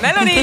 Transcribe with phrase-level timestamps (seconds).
[0.00, 0.34] Melody.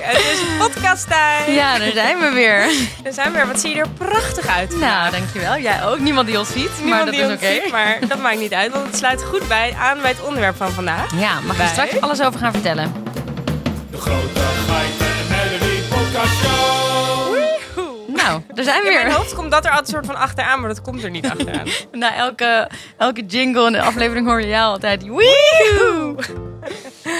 [0.00, 1.54] Het is podcasttijd.
[1.54, 2.66] Ja, daar zijn we weer.
[3.02, 3.46] Daar zijn we weer.
[3.46, 4.76] Wat zie je er prachtig uit.
[4.78, 5.58] Nou, dankjewel.
[5.58, 5.98] Jij ook.
[5.98, 7.52] Niemand die ons ziet, Niemand maar dat die is ons oké.
[7.62, 10.56] ziet, maar dat maakt niet uit, want het sluit goed bij aan bij het onderwerp
[10.56, 11.10] van vandaag.
[11.20, 11.66] Ja, mag je Wij?
[11.72, 12.92] straks alles over gaan vertellen.
[13.90, 17.02] De grote geiten en Melody Podcast Show.
[18.16, 19.14] Nou, daar zijn we In mijn weer.
[19.16, 21.66] hoofd komt dat er altijd een soort van achteraan, maar dat komt er niet achteraan.
[21.92, 25.02] Na elke, elke jingle in de aflevering hoor je jou altijd.
[25.02, 26.14] Weehoe!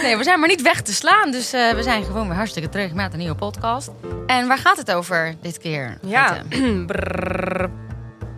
[0.04, 1.30] Nee, we zijn maar niet weg te slaan.
[1.30, 3.90] Dus eh, we zijn gewoon weer hartstikke terug met een nieuwe podcast.
[4.26, 5.98] En waar gaat het over dit keer?
[6.02, 6.42] Ja.
[6.86, 7.70] Brrr.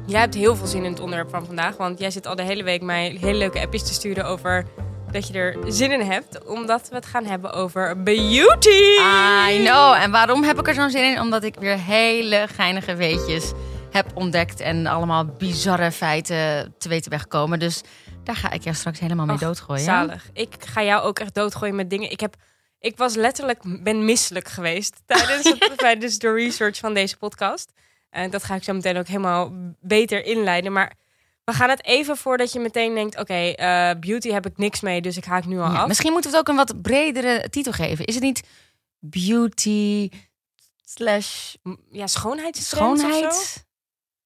[0.07, 2.43] Jij hebt heel veel zin in het onderwerp van vandaag, want jij zit al de
[2.43, 4.65] hele week mij hele leuke appjes te sturen over
[5.11, 8.99] dat je er zin in hebt, omdat we het gaan hebben over beauty.
[9.51, 9.93] I know.
[9.93, 11.21] En waarom heb ik er zo'n zin in?
[11.21, 13.53] Omdat ik weer hele geinige weetjes
[13.91, 14.61] heb ontdekt.
[14.61, 17.59] En allemaal bizarre feiten te weten wegkomen.
[17.59, 17.83] Dus
[18.27, 19.85] daar ga ik jou straks helemaal mee Och, doodgooien.
[19.85, 20.31] Zalig.
[20.33, 22.11] Ik ga jou ook echt doodgooien met dingen.
[22.11, 22.37] Ik, heb,
[22.79, 27.73] ik was letterlijk, ben misselijk geweest tijdens, het, tijdens de research van deze podcast.
[28.11, 30.73] En dat ga ik zo meteen ook helemaal beter inleiden.
[30.73, 30.93] Maar
[31.45, 35.01] we gaan het even voordat je meteen denkt, oké, eh, beauty heb ik niks mee,
[35.01, 35.87] dus ik haak nu al Ja, af.
[35.89, 38.05] misschien moeten we het ook een wat bredere titel geven.
[38.05, 38.43] Is het niet
[38.99, 40.09] beauty
[40.85, 41.55] slash
[41.91, 42.19] Ja, zo?
[42.53, 43.65] schoonheid?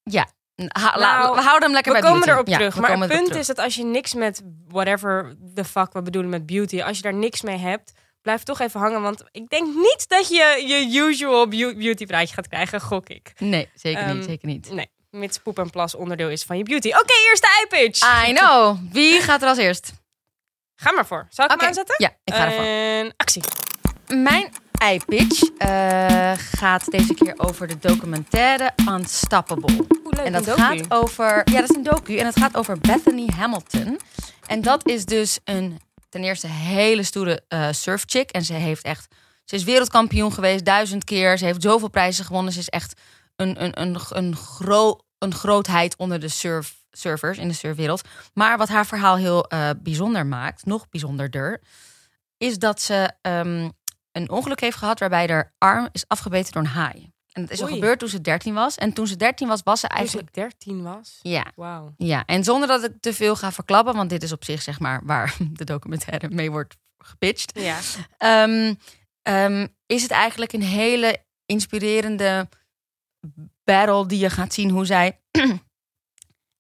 [0.03, 0.29] Ja.
[0.69, 2.31] Ha- Nou, we houden hem lekker We bij komen beauty.
[2.31, 2.77] erop Ja, terug.
[2.77, 6.47] Maar het punt is dat als je niks met whatever the fuck we bedoelen met
[6.47, 9.03] beauty, als je daar niks mee hebt, blijf toch even hangen.
[9.03, 13.33] Want ik denk niet dat je je usual beau- beauty praatje gaat krijgen, gok ik.
[13.39, 14.25] Nee, zeker Ehm, niet.
[14.25, 14.71] Zeker niet.
[14.73, 16.89] Nee, mits poep en plas onderdeel is van je beauty.
[16.89, 18.29] Oké, eerste eye-pitch.
[18.29, 18.79] I know.
[18.93, 19.93] Wie gaat er als eerst?
[20.77, 21.27] Ga maar voor.
[21.31, 21.61] Zal ik Oké.
[21.61, 21.95] hem aanzetten?
[21.99, 22.65] Ja, ik ga ervoor.
[22.65, 23.43] En actie.
[24.07, 24.53] Mijn
[24.93, 29.87] iPitch eh gaat deze keer over de documentaire Unstoppable.
[30.25, 31.43] Leuk, En dat gaat over.
[31.45, 32.17] Ja, dat is een docu.
[32.17, 34.01] En het gaat over Bethany Hamilton.
[34.47, 38.31] En dat is dus een ten eerste hele stoere eh surfchick.
[38.31, 39.15] En ze heeft echt.
[39.45, 41.39] Ze is wereldkampioen geweest duizend keer.
[41.39, 42.53] Ze heeft zoveel prijzen gewonnen.
[42.53, 43.01] Ze is echt
[43.37, 48.03] een, een, een, een, gro een grootheid onder de surf, surfers in de surfwereld.
[48.35, 51.61] Maar wat haar verhaal heel eh, bijzonder maakt, nog bijzonderder,
[52.37, 53.69] is dat ze ehm,
[54.13, 57.10] een ongeluk heeft gehad waarbij haar arm is afgebeten door een haai.
[57.31, 58.75] En dat is al gebeurd toen ze 13 was.
[58.75, 60.29] En toen ze 13 was, was ze Toen eigenlijk.
[60.29, 61.19] ik 13 was.
[61.23, 61.95] Ja, Wauw.
[61.97, 64.81] ja, en zonder dat ik te veel ga verklappen, want dit is op zich zeg
[64.81, 67.59] maar waar de documentaire mee wordt gepitcht.
[67.59, 67.79] Ja.
[68.17, 68.75] Ehm,
[69.23, 72.49] ehm, is het eigenlijk een hele inspirerende
[73.65, 75.21] battle die je gaat zien hoe zij,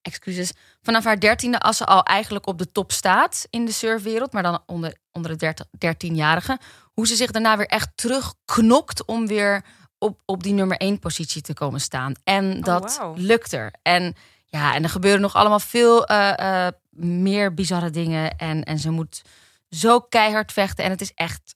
[0.02, 0.52] excuses,
[0.82, 4.42] vanaf haar dertiende als ze al eigenlijk op de top staat in de surfwereld, maar
[4.42, 6.58] dan onder, onder de dertienjarige,
[6.92, 9.64] hoe ze zich daarna weer echt terugknokt om weer
[10.00, 12.15] op, op die nummer één positie te komen staan.
[12.25, 13.15] En dat wauw.
[13.16, 13.72] lukt er.
[13.83, 14.15] En
[14.47, 18.37] ja, en er gebeuren nog allemaal veel eh, eh, meer bizarre dingen.
[18.37, 19.22] En, en ze moet
[19.69, 20.84] zo keihard vechten.
[20.84, 21.55] En het is echt,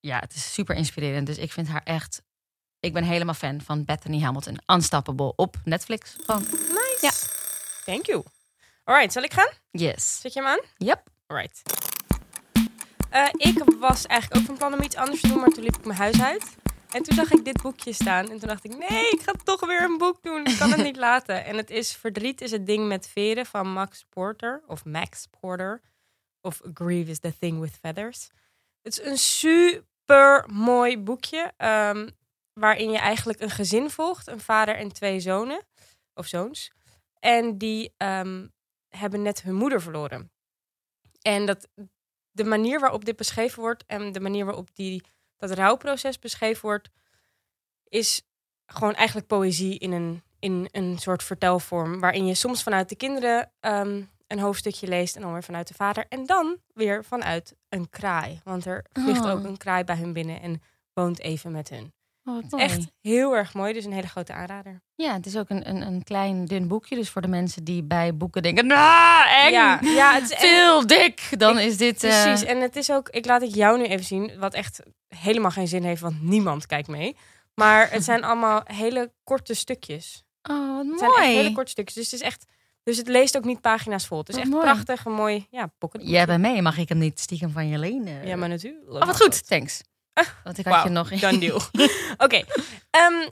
[0.00, 1.26] ja, het is super inspirerend.
[1.26, 2.22] Dus ik vind haar echt,
[2.80, 4.58] ik ben helemaal fan van Bethany Hamilton.
[4.66, 6.16] Unstoppable op Netflix.
[6.24, 6.98] Gewoon, Nice.
[7.00, 7.10] Ja.
[7.84, 8.22] Thank you.
[8.84, 9.50] Alright, zal ik gaan?
[9.70, 10.20] yes.
[10.20, 10.60] Zet je hem aan?
[10.76, 11.02] Yep.
[11.26, 11.62] Alright.
[13.10, 15.76] Eh, ik was eigenlijk ook van plan om iets anders te doen, maar toen liep
[15.76, 16.56] ik mijn huis uit.
[16.88, 18.30] En toen zag ik dit boekje staan.
[18.30, 20.44] En toen dacht ik, nee, ik ga toch weer een boek doen.
[20.44, 21.44] Ik kan het niet laten.
[21.44, 24.62] En het is Verdriet is het ding met veren van Max Porter.
[24.66, 25.80] Of Max Porter.
[26.40, 28.28] Of Grief is the thing with feathers.
[28.82, 31.52] Het is een super mooi boekje.
[31.56, 32.08] ehm,
[32.52, 34.26] waarin je eigenlijk een gezin volgt.
[34.26, 35.66] Een vader en twee zonen.
[36.14, 36.70] Of zoons.
[37.18, 38.46] En die ehm,
[38.88, 40.30] hebben net hun moeder verloren.
[41.22, 41.68] En dat,
[42.30, 45.02] de manier waarop dit beschreven wordt en de manier waarop die,
[45.38, 46.88] dat rouwproces beschreven wordt,
[47.88, 48.22] is
[48.66, 52.00] gewoon eigenlijk poëzie in een, in een soort vertelvorm.
[52.00, 55.74] Waarin je soms vanuit de kinderen ehm, een hoofdstukje leest en dan weer vanuit de
[55.74, 56.06] vader.
[56.08, 58.40] En dan weer vanuit een kraai.
[58.44, 59.30] Want er vliegt Oh.
[59.30, 60.62] ook een kraai bij hun binnen en
[60.92, 61.92] woont even met hun.
[62.28, 62.60] Oh.
[62.60, 64.80] Echt heel erg mooi, dus een hele grote aanrader.
[64.94, 66.94] Ja, het is ook een, een, een klein dun boekje.
[66.96, 70.86] Dus voor de mensen die bij boeken denken, nou, eng, Ja, ja, het is veel
[70.86, 71.28] dik.
[71.38, 72.04] Dan is dit...
[72.04, 74.80] eh, Precies, en het is ook, ik laat het jou nu even zien, wat echt
[75.08, 77.16] helemaal geen zin heeft, want niemand kijkt mee.
[77.54, 80.24] Maar het zijn allemaal hele korte stukjes.
[80.50, 81.36] Oh, wat Het zijn echt mooi.
[81.36, 82.44] hele korte stukjes, dus het is echt,
[82.82, 84.18] dus het leest ook niet pagina's vol.
[84.18, 84.64] Het is Wat echt mooi.
[84.64, 86.00] prachtig en mooi, ja, pocket.
[86.04, 88.26] Jij bent mee, mag ik hem niet stiekem van je lenen?
[88.26, 88.90] Ja, maar natuurlijk.
[88.92, 89.80] Oh, wat goed, thanks.
[90.44, 91.08] Want ik had je nog...
[91.08, 91.60] deal.
[92.24, 92.42] Oké,
[92.90, 93.28] ehm,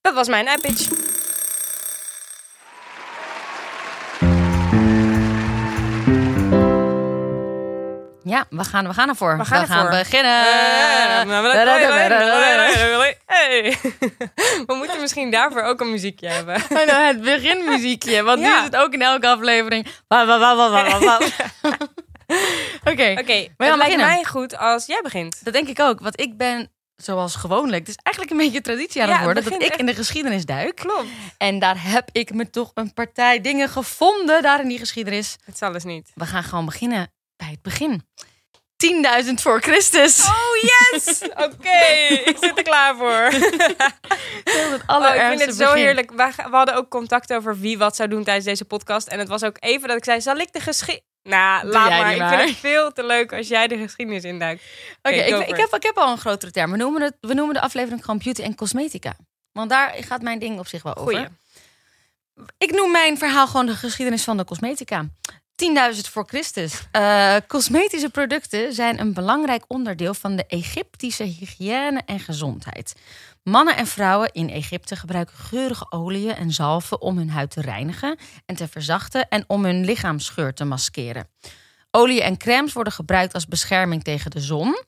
[0.00, 0.88] dat was mijn iPitch.
[8.24, 9.38] Ja, we gaan, we gaan ervoor.
[9.38, 9.90] We gaan ervoor.
[9.90, 10.44] beginnen.
[13.26, 13.76] Hey.
[14.66, 16.54] We moeten misschien daarvoor ook een muziekje hebben.
[16.54, 19.86] Oh, nou, het beginmuziekje, want nu is het ook in elke aflevering.
[22.90, 25.44] Oké, Oké, het lijkt mij goed als jij begint.
[25.44, 26.00] dat denk ik ook.
[26.00, 29.58] Want ik ben, zoals gewoonlijk, dus eigenlijk een beetje traditie aan het Ja, het worden...
[29.60, 30.76] dat ik in de geschiedenis duik.
[30.76, 31.08] Klopt.
[31.38, 35.36] En daar heb ik me toch een partij dingen gevonden daar in die geschiedenis.
[35.44, 36.10] Het zal dus niet.
[36.14, 38.02] We gaan gewoon beginnen bij het begin.
[39.24, 40.26] 10.000 voor Christus.
[40.26, 41.22] Oh yes!
[41.46, 41.78] Oké,
[42.24, 43.30] ik zit er klaar voor.
[44.44, 45.82] het Oh, ik vind het zo begin.
[45.82, 46.10] heerlijk.
[46.10, 49.06] We, we hadden ook contact over wie wat zou doen tijdens deze podcast.
[49.08, 51.10] En het was ook even dat ik zei, zal ik de geschiedenis...
[51.22, 52.14] Nou, Doe laat maar.
[52.14, 54.62] Ik vind het veel te leuk als jij de geschiedenis induikt.
[55.02, 56.70] Oké, ik, ik, heb, ik heb al een grotere term.
[56.70, 59.16] We noemen, het, we noemen de aflevering gewoon beauty en cosmetica.
[59.52, 61.12] Want daar gaat mijn ding op zich wel over.
[61.12, 61.28] Goeie.
[62.58, 65.06] Ik noem mijn verhaal gewoon de geschiedenis van de cosmetica.
[65.62, 65.68] 10.000
[66.10, 66.82] voor Christus.
[66.92, 72.94] Eh, cosmetische producten zijn een belangrijk onderdeel van de Egyptische hygiëne en gezondheid.
[73.42, 78.18] Mannen en vrouwen in Egypte gebruiken geurige oliën en zalven om hun huid te reinigen
[78.46, 81.28] en te verzachten en om hun lichaamsgeur te maskeren.
[81.90, 84.82] Olie en crèmes worden gebruikt als bescherming tegen de zon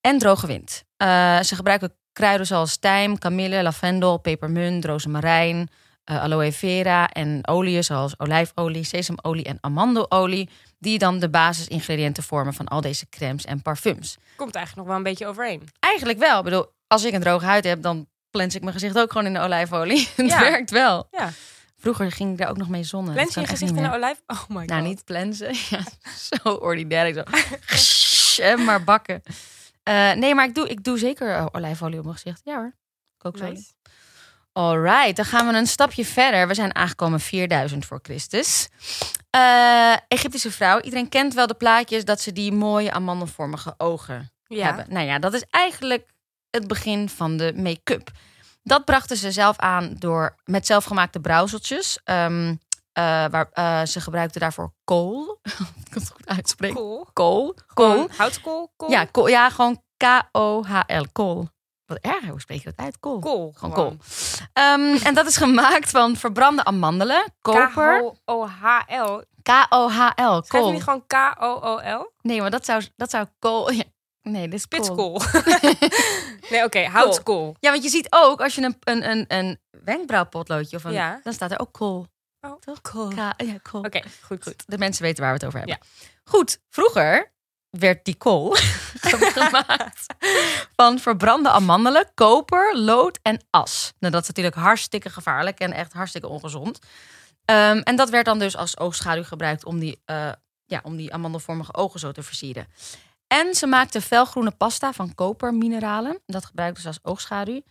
[0.00, 0.84] en droge wind.
[0.96, 5.70] Eh, ze gebruiken kruiden zoals tijm, kamille, lavendel, pepermunt, rozemarijn,
[6.06, 10.48] eh, aloe vera en oliën zoals olijfolie, sesamolie en amandelolie,
[10.78, 14.16] die dan de basisingrediënten vormen van al deze crèmes en parfums.
[14.36, 15.68] Komt eigenlijk nog wel een beetje overeen.
[15.80, 16.38] Eigenlijk wel.
[16.38, 19.26] Ik bedoel, als ik een droge huid heb, dan plens ik mijn gezicht ook gewoon
[19.26, 20.08] in de olijfolie.
[20.16, 20.40] Het Ja.
[20.40, 21.08] werkt wel.
[21.10, 21.30] Ja.
[21.78, 23.14] Vroeger ging ik daar ook nog mee zonnen.
[23.14, 24.22] Lens Dat je gezicht in de olijf?
[24.26, 24.66] Oh my god.
[24.68, 25.54] Nou, niet plensen.
[25.70, 25.80] Ja,
[26.42, 27.14] zo ordinair.
[27.14, 28.42] Zo.
[28.42, 29.22] en maar bakken.
[29.82, 32.40] Eh, nee, maar ik doe, ik doe zeker eh, olijfolie op mijn gezicht.
[32.44, 32.74] Ja hoor.
[33.32, 33.72] Nice.
[34.56, 36.48] Alright, dan gaan we een stapje verder.
[36.48, 38.68] We zijn aangekomen 4000 voor Christus.
[39.30, 40.80] Eh, Egyptische vrouw.
[40.80, 44.64] Iedereen kent wel de plaatjes dat ze die mooie amandelvormige ogen Ja.
[44.66, 44.86] hebben.
[44.88, 46.08] Nou ja, dat is eigenlijk
[46.50, 48.10] het begin van de make-up.
[48.62, 52.00] Dat brachten ze zelf aan door met zelfgemaakte brouwseltjes.
[52.04, 52.54] Ehm,
[52.92, 55.38] eh, waar, eh, ze gebruikten daarvoor kool.
[55.84, 56.76] ik kan het goed uitspreken.
[56.76, 57.06] Kool.
[57.12, 57.54] Kool.
[57.66, 58.72] Gewoon houtkool?
[58.76, 58.90] Kool?
[58.90, 59.26] Ja, kool.
[59.26, 61.04] ja, gewoon K-O-H-L.
[61.12, 61.48] Kool.
[61.86, 62.98] Wat erg, hoe spreek je dat uit?
[63.00, 63.18] Kool.
[63.18, 63.52] Kool.
[63.56, 63.96] Gewoon kool.
[64.52, 69.22] Ehm, en dat is gemaakt van verbrande amandelen, koper, K-O-H-L.
[69.42, 70.72] K-O-H-L, Schrijf je kool.
[70.72, 72.12] niet gewoon K-O-O-L?
[72.22, 73.70] Nee, maar dat zou, dat zou kool...
[73.72, 73.82] Ja.
[74.22, 74.78] Nee, dit is kool.
[75.12, 75.20] Pitskool.
[76.50, 76.84] nee, oké.
[76.86, 77.56] houtskool.
[77.60, 81.20] Ja, want je ziet ook als je een, een, een, een wenkbrauwpotloodje of een, Ja.
[81.22, 82.06] dan staat er ook kool.
[82.40, 82.80] Oh, Toch?
[82.80, 83.08] cool.
[83.08, 83.80] K- ja, kool.
[83.82, 84.42] Oké, goed.
[84.42, 85.78] Goed, de mensen weten waar we het over hebben.
[86.24, 87.32] Goed, vroeger
[87.70, 88.56] werd die kool
[89.40, 90.06] gemaakt
[90.76, 93.92] van verbrande amandelen, koper, lood en as.
[93.98, 96.78] Nou, dat is natuurlijk hartstikke gevaarlijk en echt hartstikke ongezond.
[97.44, 100.32] Ehm, en dat werd dan dus als oogschaduw gebruikt om die, eh,
[100.64, 102.66] ja, om die amandelvormige ogen zo te versieren.
[103.26, 106.18] En ze maakten felgroene pasta van kopermineralen.
[106.26, 107.62] Dat gebruikten ze als oogschaduw.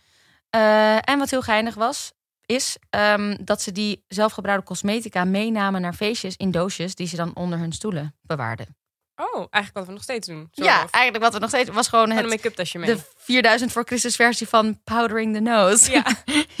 [0.50, 2.12] Eh, en wat heel geinig was,
[2.46, 7.34] is ehm, dat ze die zelfgebruikte cosmetica meenamen naar feestjes in doosjes die ze dan
[7.34, 8.76] onder hun stoelen bewaarden.
[9.16, 10.48] Oh, eigenlijk wat we nog steeds doen.
[10.52, 12.94] Zo, ja, of eigenlijk wat we nog steeds was gewoon het, make-up tasje mee.
[12.94, 15.90] de 4000 voor Christus versie van powdering the nose.
[15.90, 16.04] Ja.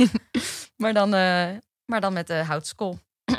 [0.76, 1.48] maar, dan, eh,
[1.84, 2.98] maar dan met de houtskool.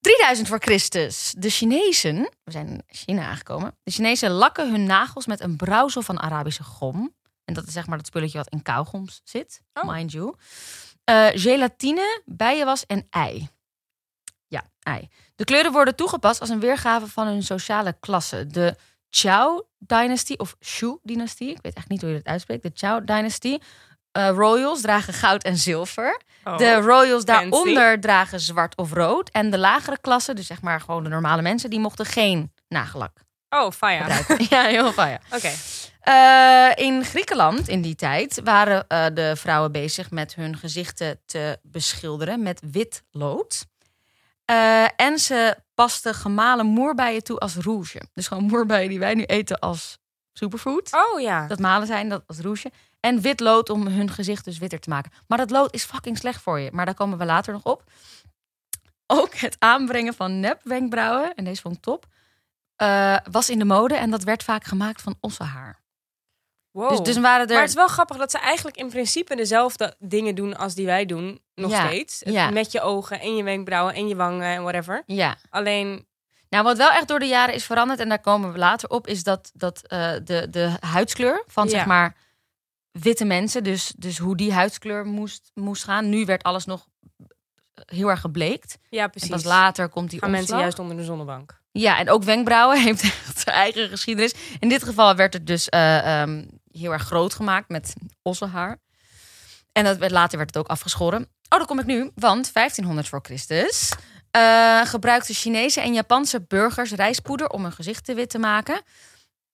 [0.00, 1.34] 3000 voor Christus.
[1.38, 3.76] De Chinezen, we zijn in China aangekomen.
[3.82, 7.14] De Chinezen lakken hun nagels met een brouwsel van Arabische gom.
[7.44, 9.88] En dat is zeg maar dat spulletje wat in kauwgoms zit, Oh.
[9.92, 10.34] mind you.
[11.04, 13.48] Eh, gelatine, bijenwas en ei.
[14.90, 15.08] Ei.
[15.36, 18.46] De kleuren worden toegepast als een weergave van hun sociale klasse.
[18.46, 18.76] De
[19.10, 22.62] Chao-dynastie of Shu-dynastie, ik weet echt niet hoe je dat uitspreekt.
[22.62, 23.62] De Chao-dynastie.
[24.12, 26.20] Eh, royals dragen goud en zilver.
[26.44, 26.58] Oh.
[26.58, 27.50] De royals fancy.
[27.50, 29.30] daaronder dragen zwart of rood.
[29.30, 33.12] En de lagere klassen, dus zeg maar gewoon de normale mensen, die mochten geen nagellak
[33.48, 34.00] Oh, faya.
[34.02, 34.46] gebruiken.
[34.56, 35.20] ja, heel fijn.
[35.34, 35.50] Oké.
[36.00, 41.58] Eh, in Griekenland in die tijd waren eh, de vrouwen bezig met hun gezichten te
[41.62, 43.66] beschilderen met wit lood.
[44.50, 48.02] Eh, en ze pasten gemalen moerbeien toe als rouge.
[48.14, 49.98] Dus gewoon moerbeien die wij nu eten als
[50.32, 50.92] superfood.
[50.92, 51.46] Oh ja.
[51.46, 52.72] Dat malen zijn, dat als rouge.
[53.00, 55.12] En wit lood om hun gezicht dus witter te maken.
[55.26, 56.70] Maar dat lood is fucking slecht voor je.
[56.72, 57.84] Maar daar komen we later nog op.
[59.06, 62.06] Ook het aanbrengen van nepwenkbrauwen, en deze vond ik top,
[62.76, 63.94] eh, was in de mode.
[63.94, 65.80] En dat werd vaak gemaakt van ossenhaar.
[66.70, 66.88] Wow.
[66.90, 67.52] Dus, dus waren er...
[67.52, 70.86] Maar het is wel grappig dat ze eigenlijk in principe dezelfde dingen doen als die
[70.86, 72.22] wij doen, nog Ja, steeds.
[72.24, 72.50] Ja.
[72.50, 75.02] Met je ogen en je wenkbrauwen en je wangen en whatever.
[75.06, 75.36] Ja.
[75.50, 76.06] Alleen,
[76.48, 79.06] Nou, wat wel echt door de jaren is veranderd, en daar komen we later op,
[79.06, 81.70] is dat, dat eh, de, de huidskleur van Ja.
[81.70, 82.16] zeg maar
[82.90, 86.08] witte mensen, dus, dus hoe die huidskleur moest, moest gaan.
[86.08, 86.86] Nu werd alles nog
[87.86, 88.78] heel erg gebleekt.
[88.88, 89.30] ja En precies.
[89.30, 91.58] pas later komt die gaan mensen juist onder de zonnebank.
[91.72, 94.34] Ja, en ook wenkbrauwen heeft echt zijn eigen geschiedenis.
[94.58, 98.78] In dit geval werd het dus eh, ehm, heel erg groot gemaakt met ossenhaar.
[99.72, 101.22] En dat werd, later werd het ook afgeschoren.
[101.22, 102.10] Oh, daar kom ik nu.
[102.14, 103.92] Want 1500 voor Christus.
[104.30, 108.82] eh, gebruikten Chinese en Japanse burgers rijstpoeder om hun gezicht te wit te maken.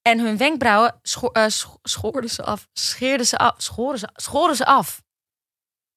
[0.03, 2.69] En hun wenkbrauwen scho eh, scho- schoorden ze af.
[2.73, 3.55] Scheerden ze af.
[3.57, 5.03] Schoren ze, schoren ze af.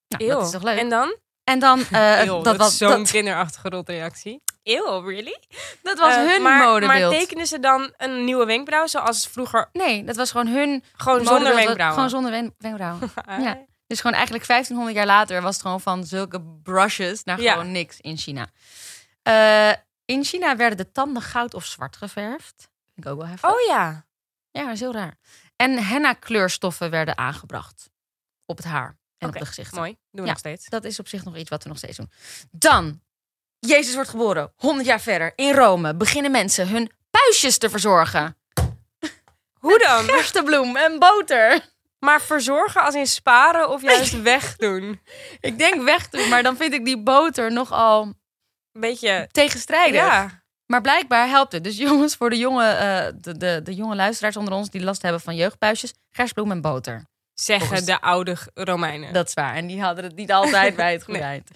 [0.08, 0.80] Nou, dat is toch leuk?
[0.80, 1.18] En dan?
[1.44, 4.42] En dan, eh, Eeuw, dat, was, zo'n dat, kinderachtige rotreactie.
[4.70, 5.40] Eeuw, really?
[5.84, 7.02] dat was Eh, hun maar, modebeeld.
[7.12, 11.26] Maar tekenen ze dan een nieuwe wenkbrauw zoals vroeger Nee, dat was gewoon hun gewoon
[11.26, 11.94] zonder wenkbrauwen?
[11.94, 13.12] Gewoon zonder wen- wenkbrauwen.
[13.26, 13.58] Ah, ja.
[13.88, 17.52] Dus gewoon eigenlijk 1500 jaar later was het gewoon van zulke brushes naar Ja.
[17.54, 18.48] gewoon niks in China.
[19.24, 19.72] Eh,
[20.06, 22.56] in China werden de tanden goud of zwart geverfd.
[22.94, 23.50] Vind ik ook wel heftig.
[23.50, 24.06] Oh ja.
[24.52, 25.18] Ja, dat is heel raar.
[25.56, 27.90] En henna kleurstoffen werden aangebracht
[28.46, 29.78] op het haar en op de gezichten.
[29.78, 29.90] Mooi.
[29.92, 30.28] Doen we Ja.
[30.28, 30.66] nog steeds.
[30.70, 32.12] Dat is op zich nog iets wat we nog steeds doen.
[32.52, 33.02] Dan,
[33.60, 34.52] Jezus wordt geboren.
[34.56, 38.38] 100 jaar verder in Rome beginnen mensen hun puistjes te verzorgen.
[39.64, 40.04] Hoe dan?
[40.04, 41.60] Gerstebloem en boter.
[42.00, 45.02] Maar verzorgen als in sparen of juist wegdoen?
[45.40, 49.28] Ik denk wegdoen, maar dan vind ik die boter nogal Een beetje...
[49.32, 50.02] tegenstrijdig.
[50.02, 50.44] Ja.
[50.66, 51.64] Maar blijkbaar helpt het.
[51.64, 55.02] Dus jongens, voor de jonge, eh, de, de, de jonge luisteraars onder ons die last
[55.02, 57.06] hebben van jeugdpuistjes, gerstbloem en boter.
[57.34, 59.14] Zeggen Volgens- de oude Romeinen.
[59.14, 59.56] Dat is waar.
[59.56, 61.50] En die hadden het niet altijd bij het goede eind.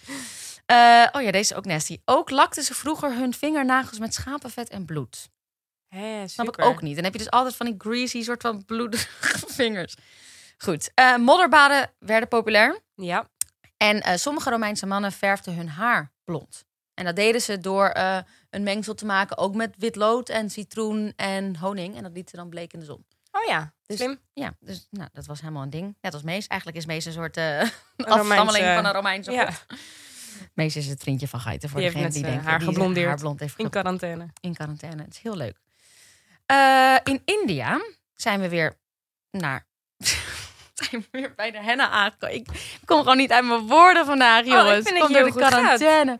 [0.66, 2.02] Eh, oh ja, deze is ook nasty.
[2.06, 5.30] Ook lakten ze vroeger hun vingernagels met schapenvet en bloed.
[5.88, 6.96] Hè, Snap ik ook niet.
[6.96, 9.08] Dan heb je dus altijd van die greasy soort van bloedige
[9.62, 9.96] vingers.
[10.58, 10.92] Goed.
[10.94, 12.80] eh, modderbaden werden populair.
[12.96, 13.30] Ja.
[13.78, 16.66] En eh, sommige Romeinse mannen verfden hun haar blond.
[16.94, 17.92] En dat deden ze door
[18.50, 21.96] een mengsel te maken, ook met wit lood en citroen en honing.
[21.98, 23.06] En dat lieten ze dan bleek in de zon.
[23.32, 23.74] Oh ja.
[23.86, 24.20] Dus- Slim.
[24.34, 25.98] Ja, dus nou, dat was helemaal een ding.
[26.02, 26.48] Net als Mees.
[26.48, 27.38] Eigenlijk is Mees een soort
[27.98, 29.52] afstammeling van een Romeinse Ja.
[29.52, 29.66] god.
[30.54, 31.70] Mees is het vriendje van Geiten.
[31.70, 33.08] Voor Die degene die zijn denken haar die geblondeerd.
[33.08, 34.28] haar blond heeft In quarantaine.
[34.42, 35.02] in quarantaine.
[35.04, 35.58] Het is heel leuk.
[36.46, 37.82] Eh, in India
[38.16, 38.78] zijn we weer
[39.32, 39.66] naar.
[40.74, 42.36] zijn we weer bij de henna aangekomen.
[42.36, 42.48] Ik
[42.86, 44.90] kom gewoon niet uit mijn woorden vandaag, jongens.
[44.90, 45.50] Oh, ik Kom door de gaat.
[45.50, 46.20] quarantaine.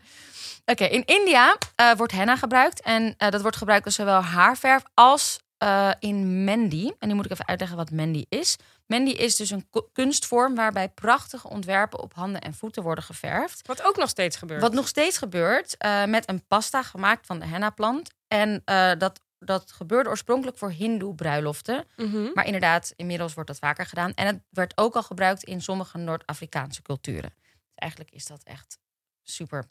[0.66, 2.82] Oké, in India eh, wordt henna gebruikt.
[2.82, 6.92] En eh, dat wordt gebruikt als zowel haarverf als eh, in mendi.
[7.00, 8.56] En nu moet ik even uitleggen wat mendi is.
[8.86, 13.68] Mendi is dus een ku- kunstvorm waarbij prachtige ontwerpen op handen en voeten worden geverfd.
[13.68, 14.62] Wat ook nog steeds gebeurt.
[14.62, 18.10] Wat nog steeds gebeurt eh, met een pasta gemaakt van de henna-plant.
[18.28, 21.86] En eh, dat, dat gebeurde oorspronkelijk voor hindoe bruiloften.
[21.96, 22.28] Mhm.
[22.34, 24.14] Maar inderdaad, inmiddels wordt dat vaker gedaan.
[24.14, 27.34] En het werd ook al gebruikt in sommige Noord-Afrikaanse culturen.
[27.42, 28.78] Dus eigenlijk is dat echt
[29.24, 29.66] super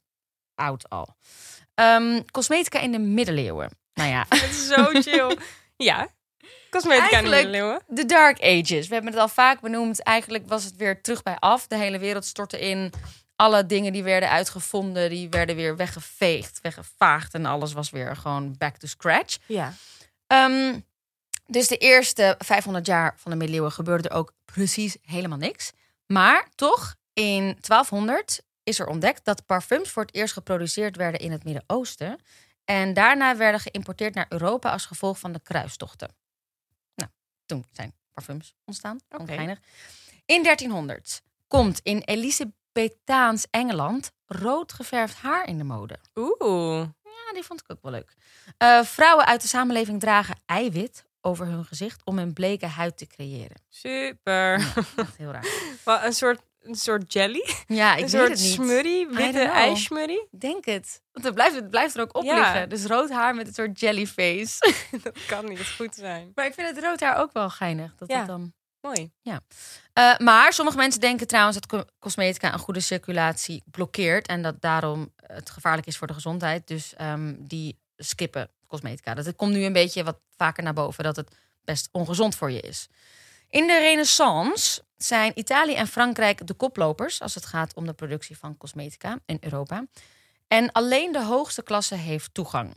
[0.54, 1.16] oud al.
[1.74, 3.70] Ehm, cosmetica in de middeleeuwen.
[3.94, 5.38] Nou ja, Het is zo chill.
[5.76, 6.08] ja.
[6.70, 8.88] Cosmetica Eigenlijk- de Dark Ages.
[8.88, 10.02] We hebben het al vaak benoemd.
[10.02, 11.66] Eigenlijk was het weer terug bij af.
[11.66, 12.92] De hele wereld stortte in.
[13.36, 17.34] Alle dingen die werden uitgevonden, die werden weer weggeveegd, weggevaagd.
[17.34, 19.38] En alles was weer gewoon back to scratch.
[19.46, 19.74] Ja.
[20.26, 20.78] Ehm,
[21.46, 25.72] dus de eerste 500 jaar van de middeleeuwen gebeurde er ook precies helemaal niks.
[26.06, 31.32] Maar toch, in 1200 is er ontdekt dat parfums voor het eerst geproduceerd werden in
[31.32, 32.20] het Midden-Oosten.
[32.64, 36.14] En daarna werden geïmporteerd naar Europa als gevolg van de kruistochten.
[37.52, 38.98] Toen zijn parfums ontstaan.
[39.18, 39.58] Onschijnig.
[40.26, 45.98] In 1300 komt in Elisabethaans Engeland rood geverfd haar in de mode.
[46.14, 46.88] Oeh.
[47.02, 48.14] Ja, die vond ik ook wel leuk.
[48.58, 53.06] Eh, vrouwen uit de samenleving dragen eiwit over hun gezicht om een bleke huid te
[53.06, 53.62] creëren.
[53.68, 54.52] Super.
[54.96, 55.46] Echt heel raar.
[55.84, 57.54] Wat, een, soort, een soort jelly?
[57.66, 58.52] Ja, ik een soort het niet.
[58.52, 59.06] smurrie?
[59.06, 59.22] Witte?
[60.30, 61.02] Ik denk het.
[61.12, 62.34] Want het blijft, het blijft er ook op Ja.
[62.38, 62.68] liggen.
[62.68, 64.72] Dus rood haar met een soort jellyface.
[65.02, 66.32] Dat kan niet goed zijn.
[66.34, 67.94] maar ik vind het rood haar ook wel geinig.
[67.96, 68.18] Dat Ja.
[68.18, 68.52] het dan...
[68.80, 69.10] Mooi.
[69.92, 74.26] Eh, maar sommige mensen denken trouwens dat co- cosmetica een goede circulatie blokkeert.
[74.26, 76.66] En dat daarom het gevaarlijk is voor de gezondheid.
[76.66, 79.14] Dus ehm, die skippen cosmetica.
[79.14, 82.50] Dat het komt nu een beetje wat vaker naar boven dat het best ongezond voor
[82.50, 82.88] je is.
[83.52, 88.38] In de Renaissance zijn Italië en Frankrijk de koplopers als het gaat om de productie
[88.38, 89.84] van cosmetica in Europa.
[90.48, 92.74] En alleen de hoogste klasse heeft toegang.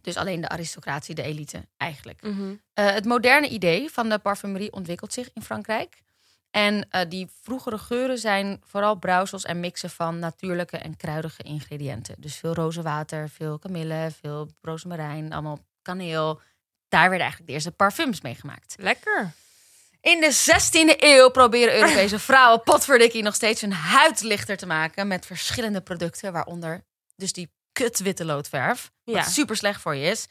[0.00, 2.22] Dus alleen de aristocratie, de elite eigenlijk.
[2.22, 2.54] Mhm.
[2.74, 6.02] Eh, het moderne idee van de parfumerie ontwikkelt zich in Frankrijk.
[6.50, 12.14] En eh, die vroegere geuren zijn vooral brouwsels en mixen van natuurlijke en kruidige ingrediënten.
[12.18, 16.40] Dus veel rozenwater, veel kamille, veel rozemarijn, allemaal kaneel.
[16.88, 18.74] Daar werden eigenlijk de eerste parfums mee gemaakt.
[18.78, 19.32] Lekker.
[20.00, 25.08] In de 16e eeuw proberen Europese vrouwen potverdikkie nog steeds hun huid lichter te maken
[25.08, 26.84] met verschillende producten, waaronder
[27.16, 29.22] dus die kutwitte loodverf, wat Ja.
[29.22, 30.26] super slecht voor je is.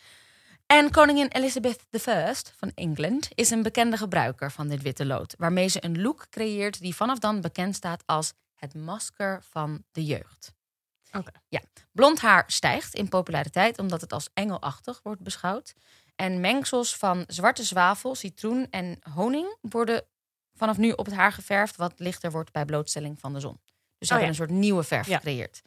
[0.66, 5.68] En koningin Elizabeth I van Engeland is een bekende gebruiker van dit witte lood, waarmee
[5.68, 10.54] ze een look creëert die vanaf dan bekend staat als het masker van de jeugd.
[11.12, 11.32] Oké.
[11.48, 11.62] Ja,
[11.92, 15.74] blond haar stijgt in populariteit omdat het als engelachtig wordt beschouwd.
[16.20, 20.04] En mengsels van zwarte zwavel, citroen en honing worden
[20.56, 23.60] vanaf nu op het haar geverfd, wat lichter wordt bij blootstelling van de zon.
[23.98, 25.16] Dus ze Oh hebben een soort nieuwe verf Ja.
[25.16, 25.62] gecreëerd.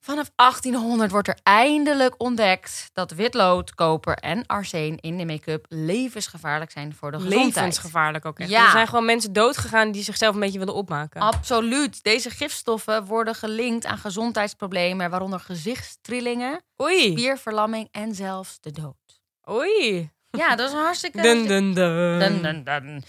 [0.00, 6.70] Vanaf 1800 wordt er eindelijk ontdekt dat witlood, koper en arsen in de make-up levensgevaarlijk
[6.70, 7.54] zijn voor de gezondheid.
[7.54, 8.50] Levensgevaarlijk ook echt.
[8.50, 8.64] Ja.
[8.64, 11.20] Er zijn gewoon mensen doodgegaan die zichzelf een beetje willen opmaken.
[11.20, 12.02] Absoluut.
[12.02, 17.10] Deze gifstoffen worden gelinkt aan gezondheidsproblemen, waaronder gezichtstrillingen, Oei.
[17.10, 19.17] spierverlamming en zelfs de dood.
[19.50, 20.10] Oei.
[20.30, 21.22] Ja, dat is een hartstikke...
[21.22, 22.18] Dun, dun, dun.
[22.18, 23.04] Dun, dun, dun.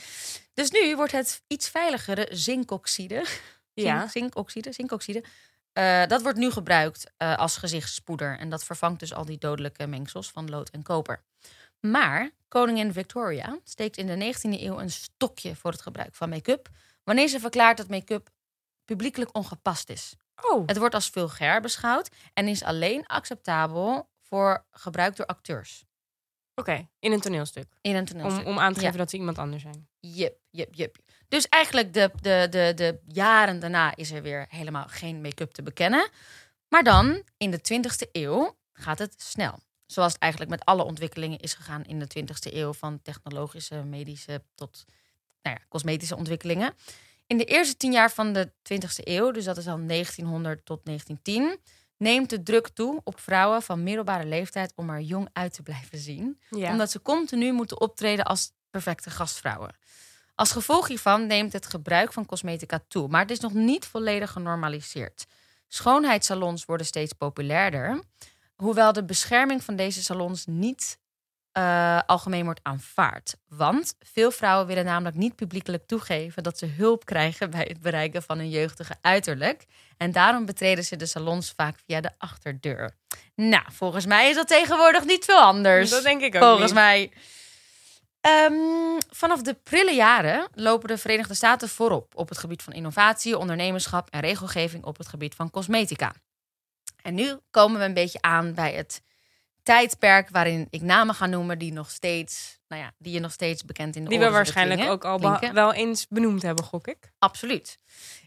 [0.54, 3.26] Dus nu wordt het iets veiligere zinkoxide.
[3.74, 4.00] Ja.
[4.00, 5.24] Zink- Zinkoxide, zinkoxide.
[5.74, 8.38] eh, dat wordt nu gebruikt eh, als gezichtspoeder.
[8.40, 11.24] En dat vervangt dus al die dodelijke mengsels van lood en koper.
[11.80, 16.70] Maar koningin Victoria steekt in de 19e eeuw een stokje voor het gebruik van make-up.
[17.04, 18.30] Wanneer ze verklaart dat make-up
[18.86, 20.14] publiekelijk ongepast is.
[20.42, 20.64] Oh.
[20.68, 25.84] Het wordt als vulgair beschouwd en is alleen acceptabel voor gebruik door acteurs
[26.60, 27.68] Oké, in een toneelstuk.
[27.82, 28.46] in een Om, toneelstuk.
[28.48, 28.86] om aan te Ja.
[28.86, 29.88] geven dat ze iemand anders zijn.
[30.00, 30.96] Yep, yep, yep.
[31.28, 35.64] Dus eigenlijk de, de, de, de jaren daarna is er weer helemaal geen make-up te
[35.64, 36.10] bekennen.
[36.68, 39.60] Maar dan, in de 20e eeuw, gaat het snel.
[39.86, 42.74] Zoals het eigenlijk met alle ontwikkelingen is gegaan in de 20e eeuw.
[42.74, 44.86] Van technologische, medische tot
[45.42, 46.74] nou ja, cosmetische ontwikkelingen.
[47.28, 50.86] In de eerste tien jaar van de 20e eeuw, dus dat is al 1900 tot
[50.86, 51.60] 1910...
[52.00, 55.98] neemt de druk toe op vrouwen van middelbare leeftijd om er jong uit te blijven
[55.98, 56.72] zien Ja.
[56.72, 59.76] omdat ze continu moeten optreden als perfecte gastvrouwen.
[60.36, 64.32] Als gevolg hiervan neemt het gebruik van cosmetica toe, maar het is nog niet volledig
[64.32, 65.26] genormaliseerd.
[65.68, 68.04] Schoonheidssalons worden steeds populairder,
[68.56, 70.99] hoewel de bescherming van deze salons niet
[71.52, 73.36] eh, algemeen wordt aanvaard.
[73.48, 78.24] Want veel vrouwen willen namelijk niet publiekelijk toegeven dat ze hulp krijgen bij het bereiken
[78.24, 79.66] van een jeugdige uiterlijk.
[79.98, 82.96] En daarom betreden ze de salons vaak via de achterdeur.
[83.36, 85.90] Nou, volgens mij is dat tegenwoordig niet veel anders.
[85.90, 86.74] Dat denk ik ook Volgens niet.
[86.74, 87.12] mij.
[88.22, 93.38] Ehm, vanaf de prille jaren lopen de Verenigde Staten voorop op het gebied van innovatie,
[93.38, 96.14] ondernemerschap en regelgeving op het gebied van cosmetica.
[97.02, 99.02] En nu komen we een beetje aan bij het
[99.70, 103.64] tijdperk waarin ik namen ga noemen die nog steeds, nou ja, die je nog steeds
[103.66, 107.12] bekend in de Die we waarschijnlijk klingen- ook al wel eens benoemd hebben, gok ik.
[107.20, 107.80] Absoluut.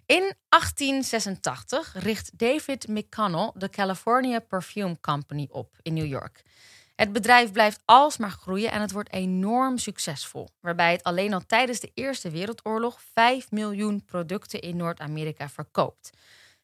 [0.07, 6.43] In 1886 richt David McConnell de California Perfume Company op in New York.
[6.97, 10.49] Het bedrijf blijft alsmaar groeien en het wordt enorm succesvol.
[10.61, 16.11] Waarbij het alleen al tijdens de Eerste Wereldoorlog 5 miljoen producten in Noord-Amerika verkoopt.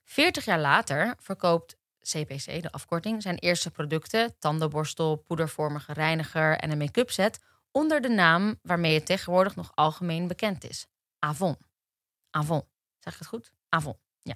[0.05, 1.77] 40 jaar later verkoopt
[2.11, 7.39] CPC, de afkorting, zijn eerste producten, tandenborstel, poedervormige reiniger en een make-up set,
[7.71, 10.87] onder de naam waarmee het tegenwoordig nog algemeen bekend is:
[11.19, 11.57] Avon.
[12.31, 12.63] Avon.
[12.99, 13.53] Zeg ik het goed?
[13.69, 13.97] Avon.
[14.23, 14.35] Ja.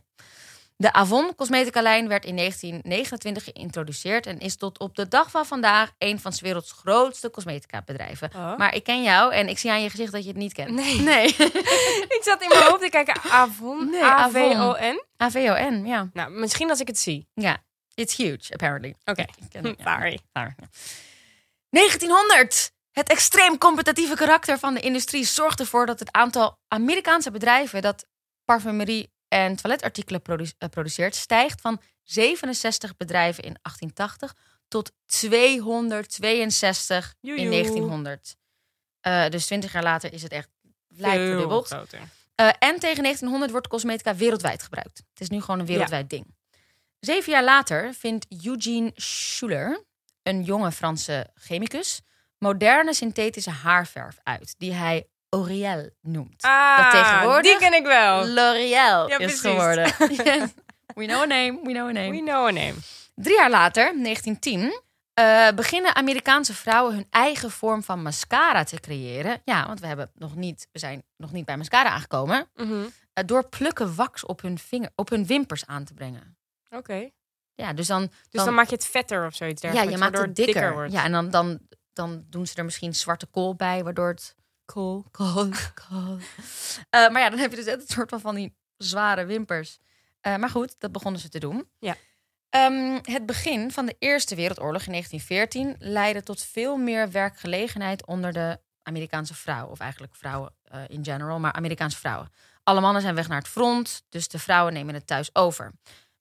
[0.77, 5.47] De Avon cosmetica lijn werd in 1929 geïntroduceerd en is tot op de dag van
[5.47, 8.31] vandaag een van 's werelds grootste cosmetica bedrijven.
[8.37, 8.57] Oh.
[8.57, 10.71] Maar ik ken jou en ik zie aan je gezicht dat je het niet kent.
[10.71, 11.01] Nee.
[11.13, 11.27] Nee.
[12.17, 13.23] ik zat in mijn hoofd te kijken.
[13.31, 13.91] Avon?
[13.91, 15.05] Nee, Avon.
[15.23, 15.87] A-V-O-N?
[15.87, 16.11] Ja.
[16.13, 17.29] Nou, misschien als ik het zie.
[17.35, 17.63] Ja.
[17.95, 18.95] It's huge, apparently.
[19.05, 19.25] Oké.
[19.51, 19.63] Ja.
[19.63, 20.21] Sorry.
[20.33, 20.67] Daar, ja.
[21.71, 22.73] 1900!
[22.91, 28.07] Het extreem competitieve karakter van de industrie zorgt ervoor dat het aantal Amerikaanse bedrijven dat
[28.45, 34.35] parfumerie en toiletartikelen eh, produceert stijgt van 67 bedrijven in 1880
[34.69, 37.51] tot 262 in Joejoe.
[37.51, 38.37] 1900.
[39.01, 40.49] Eh, dus 20 jaar later is het echt
[40.89, 41.77] lijkt verdubbeld.
[42.35, 44.99] Eh, en tegen 1900 wordt cosmetica wereldwijd gebruikt.
[44.99, 46.35] Het is nu gewoon een wereldwijd ding.
[46.99, 49.85] Zeven jaar later vindt Eugene Schuller,
[50.23, 52.01] een jonge Franse chemicus,
[52.39, 56.43] moderne synthetische haarverf uit, die hij L'Oréal noemt.
[56.43, 58.27] Ah, dat tegenwoordig die ken ik wel.
[58.27, 59.41] L'Oréal Ja, is precies.
[59.41, 59.85] geworden.
[60.99, 62.11] we know a name, we know a name.
[62.11, 62.75] We know a name.
[63.15, 64.81] Drie jaar later, 1910,
[65.15, 69.41] eh, beginnen Amerikaanse vrouwen hun eigen vorm van mascara te creëren.
[69.45, 72.49] Ja, want we, hebben nog niet, we zijn nog niet bij mascara aangekomen.
[72.55, 72.85] Mhm.
[73.13, 76.37] Eh, door plukken wax op hun, vinger, op hun wimpers aan te brengen.
[76.71, 77.11] Oké.
[77.55, 80.01] Ja, dus dan, Dus dan, maak je het vetter of zoiets ja, dergelijks.
[80.01, 80.73] je maakt het dikker.
[80.73, 80.93] wordt.
[80.93, 81.59] Ja, en dan, dan,
[81.93, 84.35] dan doen ze er misschien zwarte kool bij, waardoor het
[84.73, 85.05] cool.
[86.91, 89.79] Eh, maar ja, dan heb je dus net een soort van van die zware wimpers.
[90.21, 91.69] Eh, maar goed, dat begonnen ze te doen.
[91.79, 91.97] Ja.
[92.49, 98.33] Ehm, het begin van de Eerste Wereldoorlog in 1914 leidde tot veel meer werkgelegenheid onder
[98.33, 99.71] de Amerikaanse vrouwen.
[99.71, 102.33] Of eigenlijk vrouwen eh, in general, maar Amerikaanse vrouwen.
[102.63, 105.73] Alle mannen zijn weg naar het front, dus de vrouwen nemen het thuis over.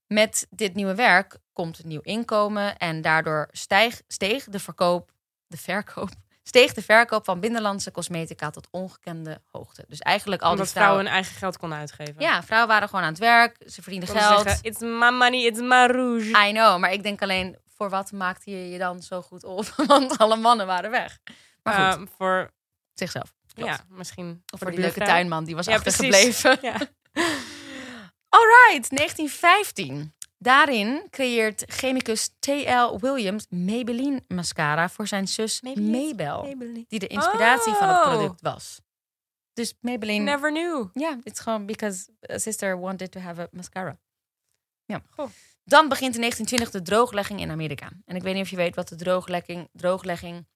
[0.07, 5.11] Met dit nieuwe werk komt een nieuw inkomen en daardoor stijg, steeg de verkoop,
[5.47, 6.09] de verkoop,
[6.51, 9.85] steeg de verkoop van binnenlandse cosmetica tot ongekende hoogte.
[9.87, 11.13] Dus eigenlijk al Omdat die vrouwen vrouwen.
[11.15, 12.15] hun eigen geld konden uitgeven.
[12.17, 14.43] Ja, vrouwen waren gewoon aan het werk, ze verdienden Konden geld.
[14.43, 16.47] zeggen, it's my money, it's my rouge.
[16.47, 19.65] I know, maar ik denk alleen, voor wat maakte je je dan zo goed op?
[19.87, 21.19] Want alle mannen waren weg.
[21.63, 22.51] Maar goed, Eh, voor,
[22.93, 23.33] zichzelf.
[23.53, 23.69] Klopt.
[23.69, 26.57] ja, misschien Of voor, die leuke tuinman die was Ja, achtergebleven.
[26.61, 26.73] Ja.
[28.29, 30.13] Alright, 1915.
[30.43, 32.97] Daarin creëert chemicus T.L.
[32.99, 35.91] Williams Maybelline mascara voor zijn zus Maybelline.
[36.41, 36.85] Maybelline.
[36.87, 38.03] die de inspiratie van het Oh.
[38.03, 38.81] product was.
[39.53, 40.87] Dus Maybelline, Never knew.
[40.93, 43.97] ja, it's gewoon because a sister wanted to have a mascara.
[44.85, 45.01] Ja.
[45.09, 45.29] Goh.
[45.63, 47.89] Dan begint in 1920 de drooglegging in Amerika.
[48.05, 50.47] En ik weet niet of je weet wat de drooglegging, drooglegging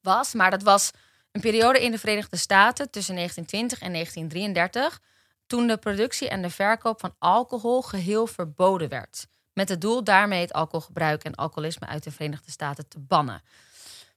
[0.00, 0.90] was, maar dat was
[1.32, 5.00] een periode in de Verenigde Staten tussen 1920 en 1933,
[5.46, 9.26] toen de productie en de verkoop van alcohol geheel verboden werd.
[9.52, 13.42] Met het doel daarmee het alcoholgebruik en alcoholisme uit de Verenigde Staten te bannen.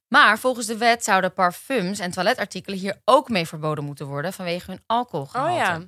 [0.07, 4.71] Maar volgens de wet zouden parfums en toiletartikelen hier ook mee verboden moeten worden vanwege
[4.71, 5.51] hun alcoholgehalte.
[5.51, 5.87] Oh ja.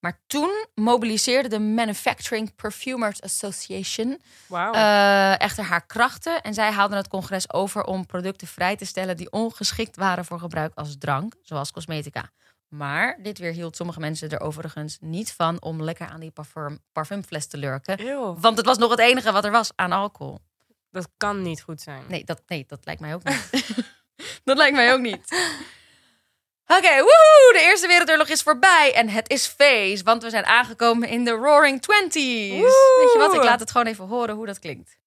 [0.00, 4.20] Maar toen mobiliseerde de Manufacturing Perfumers Association
[4.50, 6.42] eh, echter haar krachten.
[6.42, 10.38] En zij haalden het congres over om producten vrij te stellen die ongeschikt waren voor
[10.38, 12.30] gebruik als drank, zoals cosmetica.
[12.68, 17.46] Maar dit weerhield sommige mensen er overigens niet van om lekker aan die parfum, parfumfles
[17.46, 18.06] te lurken.
[18.08, 18.36] Eeuw.
[18.38, 20.38] Want het was nog het enige wat er was aan alcohol.
[20.90, 22.02] Dat kan niet goed zijn.
[22.08, 23.50] Nee, dat, nee, dat lijkt mij ook niet.
[24.44, 25.20] dat lijkt mij ook niet.
[26.76, 27.50] Oké, woehoe!
[27.52, 31.30] De Eerste Wereldoorlog is voorbij en het is feest, want we zijn aangekomen in de
[31.30, 32.50] Roaring Twenties.
[32.52, 33.34] Weet je wat?
[33.34, 34.98] Ik laat het gewoon even horen hoe dat klinkt.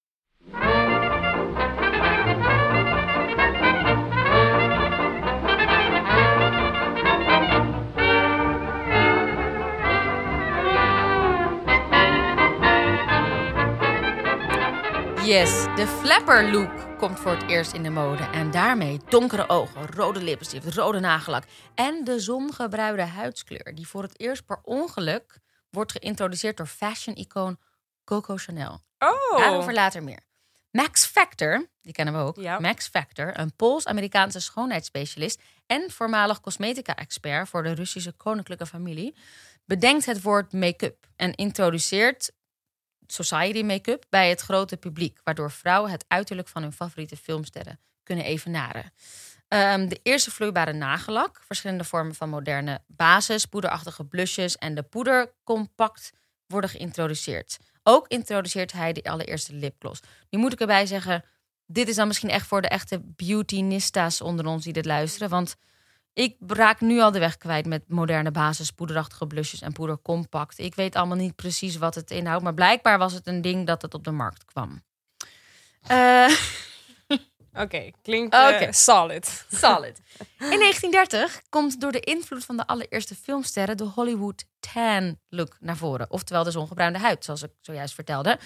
[15.32, 18.22] Yes, de flapper look komt voor het eerst in de mode.
[18.22, 23.74] En daarmee donkere ogen, rode lippenstift, rode nagellak en de zongebruide huidskleur.
[23.74, 25.38] Die voor het eerst per ongeluk
[25.70, 27.58] wordt geïntroduceerd door fashion-icoon
[28.04, 28.80] Coco Chanel.
[28.98, 29.38] Oh.
[29.38, 30.20] Daarover later meer.
[30.70, 32.36] Max Factor, die kennen we ook.
[32.36, 32.58] Ja.
[32.58, 39.16] Max Factor, een Pools-Amerikaanse schoonheidsspecialist en voormalig cosmetica-expert voor de Russische koninklijke familie,
[39.64, 42.32] bedenkt het woord make-up en introduceert
[43.12, 48.24] society make-up bij het grote publiek, waardoor vrouwen het uiterlijk van hun favoriete filmsterren kunnen
[48.24, 48.92] evenaren.
[49.48, 55.32] Ehm, de eerste vloeibare nagellak, verschillende vormen van moderne basis, poederachtige blushes en de poeder
[55.44, 56.12] compact
[56.46, 57.58] worden geïntroduceerd.
[57.82, 60.00] Ook introduceert hij de allereerste lipgloss.
[60.30, 61.24] Nu moet ik erbij zeggen,
[61.66, 65.28] dit is dan misschien echt voor de echte beautynista's onder ons die dit luisteren.
[65.28, 65.56] Want
[66.14, 70.58] ik raak nu al de weg kwijt met moderne basis, poederachtige blushes en poeder compact.
[70.58, 73.82] Ik weet allemaal niet precies wat het inhoudt, maar blijkbaar was het een ding dat
[73.82, 74.82] het op de markt kwam.
[75.82, 76.30] Eh,
[77.54, 78.72] Oké, klinkt Oké.
[78.72, 79.44] solid.
[79.50, 80.00] Solid.
[80.38, 85.76] In 1930 komt door de invloed van de allereerste filmsterren de Hollywood tan look naar
[85.76, 86.10] voren.
[86.10, 88.38] Oftewel de zongebruinde huid, zoals ik zojuist vertelde.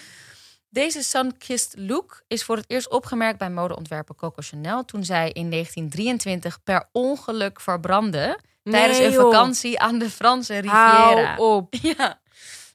[0.69, 4.85] Deze sun-kissed look is voor het eerst opgemerkt bij modeontwerper Coco Chanel...
[4.85, 8.39] toen zij in 1923 per ongeluk verbrandde...
[8.63, 9.21] tijdens een joh.
[9.21, 11.23] vakantie aan de Franse Riviera.
[11.23, 11.73] Hou op.
[11.81, 12.19] Ja.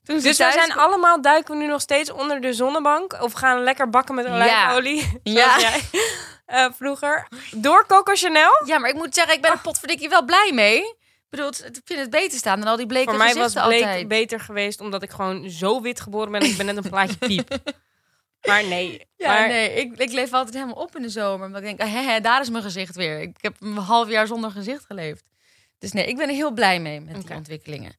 [0.04, 3.22] Toen ze Dus we zijn allemaal duiken we nu nog steeds onder de zonnebank.
[3.22, 5.20] Of gaan lekker bakken met olijfolie.
[5.22, 5.58] Ja.
[5.58, 5.80] Zoals jij
[6.46, 7.28] eh, vroeger.
[7.50, 8.60] Door Coco Chanel.
[8.64, 10.94] Ja, maar ik moet zeggen, ik ben er potverdikkie wel blij mee.
[11.32, 13.82] Ik bedoel, ik vind het beter staan dan al die bleke Voor mij was bleek
[13.82, 14.08] altijd.
[14.08, 16.42] beter geweest omdat ik gewoon zo wit geboren ben.
[16.42, 17.58] Ik ben net een plaatje piep.
[18.42, 19.06] Maar nee.
[19.16, 21.46] Ja, maar, nee, ik, ik leef altijd helemaal op in de zomer.
[21.46, 23.20] Omdat ik denk, hè, daar is mijn gezicht weer.
[23.20, 25.24] Ik heb een half jaar zonder gezicht geleefd.
[25.78, 27.96] Dus nee, ik ben er heel blij mee met die ontwikkelingen.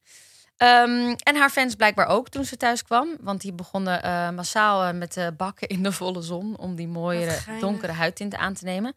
[0.56, 3.16] Ehm, en haar fans blijkbaar ook toen ze thuis kwam.
[3.20, 6.56] Want die begonnen eh, massaal eh, met eh, bakken in de volle zon.
[6.58, 8.94] Om die mooiere, donkere huidtinten aan te nemen.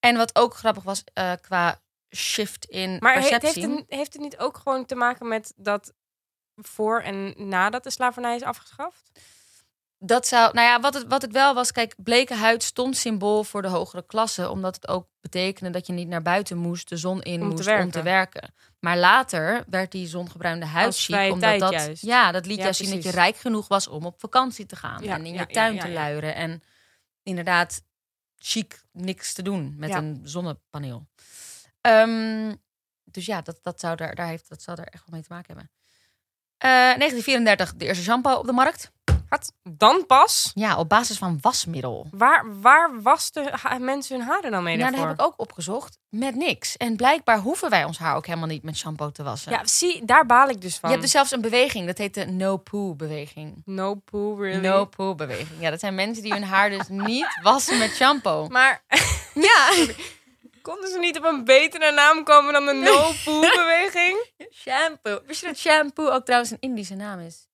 [0.00, 1.04] En wat ook grappig was
[1.40, 1.80] qua
[2.16, 3.62] shift in Maar perceptie.
[3.62, 5.92] heeft, het, heeft het niet ook gewoon te maken met dat
[6.54, 9.10] voor en nadat de slavernij is afgeschaft?
[9.98, 13.44] Dat zou, nou ja, wat het, wat het wel was, kijk, bleke huid stond symbool
[13.44, 16.96] voor de hogere klasse, omdat het ook betekende dat je niet naar buiten moest, de
[16.96, 18.54] zon in Om moest om te werken.
[18.80, 22.02] Maar later werd die zongebruinde huid chic, omdat dat, juist.
[22.02, 24.76] ja, dat liet Ja, juist zien dat je rijk genoeg was om op vakantie te
[24.76, 26.62] gaan Ja, en in ja, je tuin te luieren en
[27.22, 27.82] inderdaad
[28.38, 31.06] chic niks te doen met een zonnepaneel.
[31.82, 32.54] Ehm,
[33.04, 35.32] dus ja, dat, dat, zou daar, daar heeft, dat zou er echt wel mee te
[35.32, 35.70] maken hebben.
[36.58, 38.90] Eh, 1934, de eerste shampoo op de markt.
[39.28, 39.52] Wat?
[39.62, 40.50] Dan pas?
[40.54, 42.06] Ja, op basis van wasmiddel.
[42.10, 45.98] Waar, waar wasten mensen hun haren dan mee Ja, dat heb ik ook opgezocht.
[46.08, 46.76] Met niks.
[46.76, 49.52] En blijkbaar hoeven wij ons haar ook helemaal niet met shampoo te wassen.
[49.52, 50.88] Ja, zie, daar baal ik dus van.
[50.88, 53.62] Je hebt dus zelfs een beweging, dat heet de no-poo-beweging.
[53.64, 54.66] No poo, really?
[54.66, 55.60] No-poo-beweging.
[55.60, 58.48] Ja, dat zijn mensen die hun haar dus niet wassen met shampoo.
[58.48, 58.84] Maar
[59.34, 59.70] Ja,
[60.62, 64.26] konden ze niet op een betere naam komen dan de no poo beweging?
[64.64, 65.20] shampoo.
[65.26, 67.46] Wist je dat shampoo ook trouwens een Indische naam is?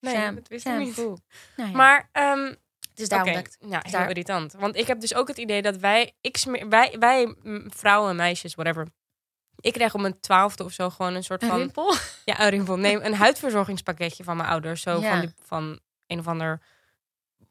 [0.00, 0.96] Nee, Sham- dat wist ik niet.
[0.96, 1.18] Nou
[1.56, 2.54] ja, Maar ehm
[2.90, 3.56] het is daar Oké, ontdekt.
[3.60, 4.52] Ja, heel Daar- irritant.
[4.52, 7.34] Want ik heb dus ook het idee dat wij, ik smeer, wij, wij
[7.68, 8.86] vrouwen en meisjes, whatever.
[9.60, 11.58] Ik kreeg om mijn twaalfde of zo gewoon een soort Een van...
[11.58, 11.94] rimpel?
[12.24, 12.76] Ja, een rimpel.
[12.76, 14.82] Nee, een huidverzorgingspakketje van mijn ouders.
[14.82, 15.10] Zo Ja.
[15.10, 16.62] van, die, van een of ander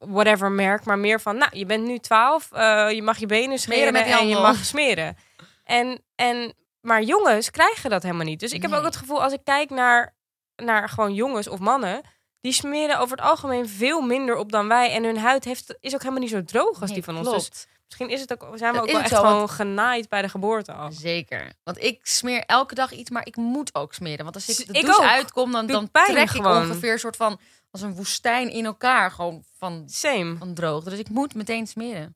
[0.05, 3.59] whatever merk, maar meer van, nou, je bent nu 12, eh, je mag je benen
[3.59, 5.17] smeren met en je mag smeren.
[5.63, 8.39] En, en, maar jongens krijgen dat helemaal niet.
[8.39, 8.79] Dus ik heb Nee.
[8.79, 10.15] ook het gevoel, als ik kijk naar,
[10.55, 12.01] naar gewoon jongens of mannen,
[12.41, 14.91] die smeren over het algemeen veel minder op dan wij.
[14.91, 17.29] En hun huid heeft, is ook helemaal niet zo droog als Nee, die van ons.
[17.49, 20.21] Dus misschien is het ook, zijn we Dat ook wel echt zo, gewoon genaaid bij
[20.21, 20.91] de geboorte al.
[20.91, 21.53] Zeker.
[21.63, 24.23] Want ik smeer elke dag iets, maar ik moet ook smeren.
[24.23, 25.07] Want als ik de Ik douche ook.
[25.09, 26.63] uitkom, dan, dan pijn trek gewoon.
[26.63, 27.39] ik ongeveer een soort van
[27.71, 29.11] als een woestijn in elkaar.
[29.11, 30.35] Gewoon van, Same.
[30.37, 30.83] van droog.
[30.83, 32.15] Dus ik moet meteen smeren.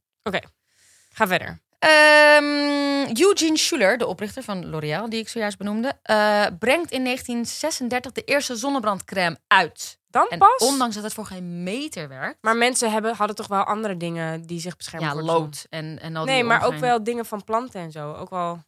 [1.11, 1.63] Ga verder.
[1.79, 8.11] Ehm, Eugene Schuller, de oprichter van L'Oréal, die ik zojuist benoemde, eh, brengt in 1936
[8.11, 9.99] de eerste zonnebrandcrème uit.
[10.07, 10.61] Dan En pas.
[10.61, 12.37] ondanks dat het voor geen meter werkt.
[12.41, 16.15] Maar mensen hebben, hadden toch wel andere dingen die zich beschermen Ja, lood en, en
[16.15, 18.13] al die Nee, maar ook wel dingen van planten en zo.
[18.13, 18.51] Ook wel.
[18.51, 18.63] Oké,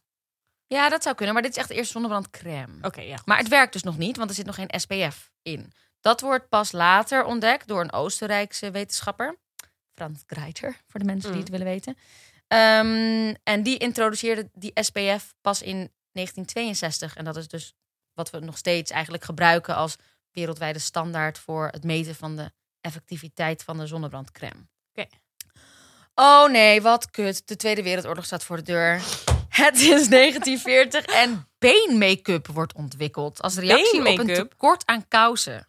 [0.66, 2.72] Ja, dat zou kunnen, maar dit is echt de eerste zonnebrandcrème.
[2.94, 3.16] ja.
[3.16, 3.26] goed.
[3.26, 5.72] Maar het werkt dus nog niet, want er zit nog geen SPF in.
[6.00, 9.36] Dat wordt pas later ontdekt door een Oostenrijkse wetenschapper.
[9.94, 11.44] Frans Greiter, voor de mensen die Mm.
[11.44, 11.96] het willen weten.
[12.48, 17.16] Ehm, en die introduceerde die SPF pas in 1962.
[17.16, 17.74] En dat is dus
[18.14, 19.96] wat we nog steeds eigenlijk gebruiken als
[20.32, 24.66] wereldwijde standaard voor het meten van de effectiviteit van de zonnebrandcrème.
[24.94, 25.08] Oké.
[26.14, 27.48] Oh nee, wat kut.
[27.48, 29.02] De Tweede Wereldoorlog staat voor de deur.
[29.48, 35.67] Het is 1940 en beenmake-up wordt ontwikkeld als reactie op een tekort aan kousen.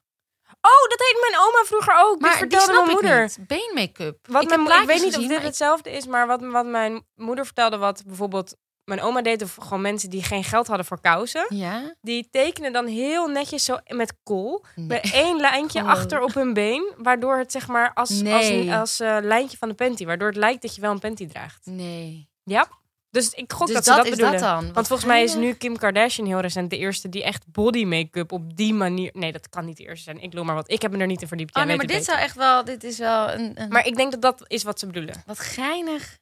[0.62, 2.19] Oh, dat heet mijn oma vroeger ook.
[2.19, 3.32] Maar die vertelde mijn moeder.
[3.48, 4.28] Beenmake-up.
[4.28, 7.45] Wat ik, mijn, ik weet niet of dit hetzelfde is, maar wat, wat mijn moeder
[7.45, 11.45] vertelde, wat bijvoorbeeld mijn oma deed, of gewoon mensen die geen geld hadden voor kousen,
[11.50, 11.95] Ja?
[12.02, 14.86] die tekenen dan heel netjes zo met kool, Nee.
[14.88, 19.00] met één lijntje achter op hun been, waardoor het zeg maar als, als, een als
[19.00, 21.65] eh, lijntje van de panty, waardoor het lijkt dat je wel een panty draagt.
[21.65, 22.30] Nee.
[22.43, 22.67] Ja.
[23.12, 24.63] Dus ik gok Dus dat dat, ze dat is bedoelen.
[24.63, 27.84] dat Want volgens mij is nu Kim Kardashian heel recent de eerste die echt body
[27.84, 29.10] make-up op die manier.
[29.13, 30.22] Nee, dat kan niet de eerste zijn.
[30.22, 30.72] Ik loop maar wat.
[30.72, 31.56] Ik heb me er niet in verdiept.
[31.56, 32.63] Oh nee, maar dit zou echt wel...
[32.63, 33.52] Dit is wel een...
[33.62, 33.69] een...
[33.69, 35.24] Maar ik denk dat dat is wat ze bedoelen.
[35.26, 36.17] Wat geinig.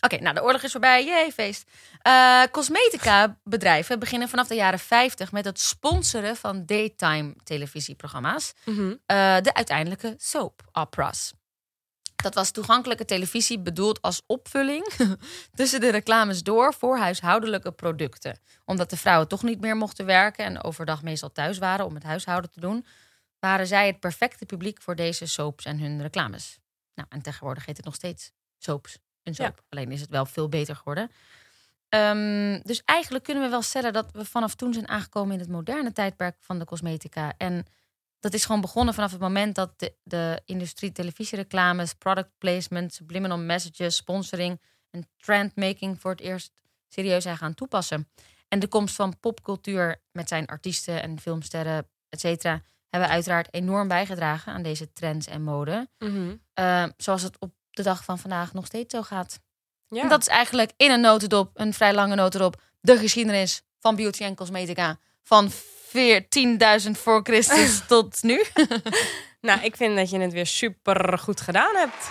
[0.00, 1.04] Oké, nou de oorlog is voorbij.
[1.04, 1.68] Jee, feest.
[1.98, 8.52] Eh, cosmetica bedrijven beginnen vanaf de jaren 50 met het sponsoren van daytime televisieprogramma's.
[9.06, 11.32] eh, de uiteindelijke soap operas.
[12.22, 14.92] Dat was toegankelijke televisie bedoeld als opvulling
[15.54, 18.38] tussen de reclames door voor huishoudelijke producten.
[18.64, 22.02] Omdat de vrouwen toch niet meer mochten werken en overdag meestal thuis waren om het
[22.02, 22.86] huishouden te doen,
[23.38, 26.58] waren zij het perfecte publiek voor deze soaps en hun reclames.
[26.94, 28.98] Nou, en tegenwoordig heet het nog steeds soaps.
[29.22, 29.62] Een soap.
[29.68, 31.10] Alleen is het wel veel beter geworden.
[31.88, 35.48] Ehm, dus eigenlijk kunnen we wel stellen dat we vanaf toen zijn aangekomen in het
[35.48, 37.32] moderne tijdperk van de cosmetica.
[37.36, 37.66] En
[38.22, 43.38] dat is gewoon begonnen vanaf het moment dat de, de industrie televisiereclames, product placement, subliminal
[43.38, 46.52] messages, sponsoring en trendmaking voor het eerst
[46.88, 48.08] serieus zijn gaan toepassen.
[48.48, 53.88] En de komst van popcultuur met zijn artiesten en filmsterren, et cetera, hebben uiteraard enorm
[53.88, 55.88] bijgedragen aan deze trends en mode.
[56.54, 59.40] Eh, zoals het op de dag van vandaag nog steeds zo gaat.
[59.88, 60.02] Ja.
[60.02, 64.22] En dat is eigenlijk in een notendop, een vrij lange notendop, de geschiedenis van beauty
[64.22, 64.98] en cosmetica.
[65.22, 68.42] Van 14.000 voor Christus tot nu.
[69.42, 72.10] Nou, ik vind dat je het weer super goed gedaan hebt.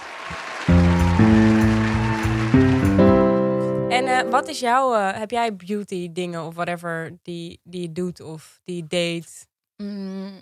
[3.92, 7.92] En eh, wat is jouw, eh, heb jij beauty dingen of whatever die, die je
[7.92, 9.48] doet of die je deed?
[9.78, 10.40] Mm,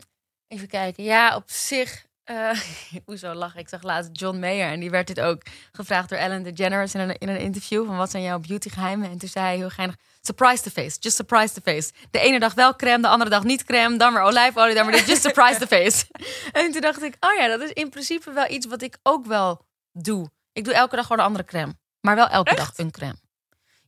[0.47, 1.03] even kijken.
[1.03, 2.05] Ja, op zich.
[2.29, 2.59] Eh
[3.05, 3.59] hoezo lachen?
[3.59, 6.99] Ik zag laatst John Mayer en die werd dit ook gevraagd door Ellen DeGeneres in
[6.99, 7.85] een, in een interview.
[7.85, 9.09] Van wat zijn jouw beautygeheimen?
[9.09, 11.91] En toen zei hij heel geinig, surprise the face, just surprise the face.
[12.11, 14.95] De ene dag wel crème, de andere dag niet crème, dan weer olijfolie, dan weer
[14.95, 16.05] dit, just surprise the face.
[16.59, 19.25] en toen dacht ik, oh ja, dat is in principe wel iets wat ik ook
[19.25, 20.29] wel doe.
[20.53, 22.59] Ik doe elke dag gewoon een andere crème, maar wel elke Echt?
[22.59, 23.15] dag een crème.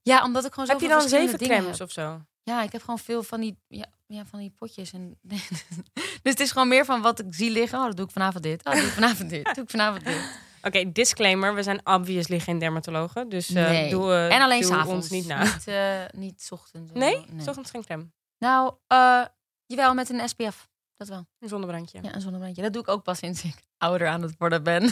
[0.02, 2.22] Ja, omdat ik gewoon zo heb je dan zeven crèmes of zo?
[2.44, 4.93] ja, ik heb gewoon veel van die, ja, ja, van die potjes.
[4.93, 5.17] En,
[6.21, 7.80] dus het is gewoon meer van wat ik zie liggen.
[7.80, 8.65] Oh, dat doe ik vanavond dit.
[8.65, 9.56] Oh, dat doe ik vanavond dit.
[9.56, 10.39] Doe ik vanavond dit.
[10.62, 11.56] Oké, disclaimer.
[11.56, 13.30] We zijn obviously geen dermatologen.
[13.30, 13.89] Dus Nee.
[13.89, 15.43] doe, eh, en alleen doe ons niet na.
[15.43, 16.91] Niet, eh, niet ochtends.
[16.93, 17.26] Nee?
[17.30, 17.47] nee.
[17.47, 18.12] ochtends geen crème.
[18.38, 18.74] Nou,
[19.65, 20.69] jawel, met een SPF.
[20.97, 21.28] Dat wel.
[21.39, 22.00] Een zonnebrandje.
[22.02, 22.62] Ja, een zonnebrandje.
[22.62, 24.91] Dat doe ik ook pas sinds ik ouder aan het worden ben.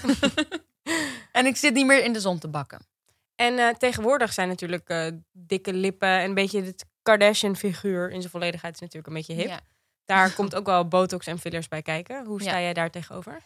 [1.31, 2.87] en ik zit niet meer in de zon te bakken.
[3.35, 8.79] En tegenwoordig zijn natuurlijk dikke lippen en een beetje het Kardashian-figuur in zijn volledigheid is
[8.79, 9.47] natuurlijk een beetje hip.
[9.47, 9.59] Ja.
[10.05, 12.25] Daar komt ook wel botox en fillers bij kijken.
[12.25, 12.61] Hoe sta Ja.
[12.61, 13.41] jij daar tegenover?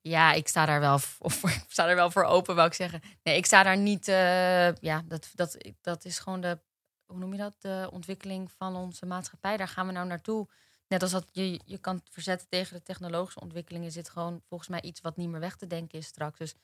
[0.00, 3.00] Ja, ik sta daar wel voor, ik sta er wel voor open, wou ik zeggen.
[3.22, 4.08] Nee, ik sta daar niet.
[4.08, 6.58] eh, ja, dat, dat, dat is gewoon de.
[7.06, 7.54] Hoe noem je dat?
[7.58, 9.56] De ontwikkeling van onze maatschappij.
[9.56, 10.48] Daar gaan we nou naartoe.
[10.88, 14.68] Net als dat je je kan verzetten tegen de technologische ontwikkelingen, is dit gewoon volgens
[14.70, 16.38] mij iets wat niet meer weg te denken is straks.
[16.38, 16.54] Dus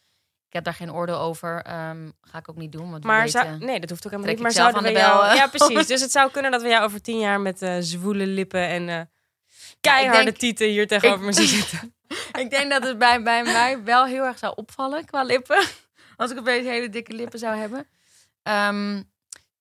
[0.50, 1.62] ik heb daar geen oordeel over.
[1.62, 2.90] Ehm, ga ik ook niet doen.
[2.90, 4.42] Want Maar weet, nee, dat hoeft ook helemaal niet.
[4.42, 5.26] Maar zouden we de jou...
[5.26, 5.34] bel.
[5.34, 5.86] Ja, precies.
[5.86, 8.88] Dus het zou kunnen dat we jou over tien jaar met eh zwoele lippen en
[8.88, 9.00] eh,
[9.80, 11.94] keiharde denk- tieten hier tegenover ik- me zitten.
[12.42, 15.64] Ik denk dat het bij, bij mij wel heel erg zou opvallen qua lippen.
[16.16, 17.86] Als ik opeens hele dikke lippen zou hebben.
[18.42, 19.02] Ehm,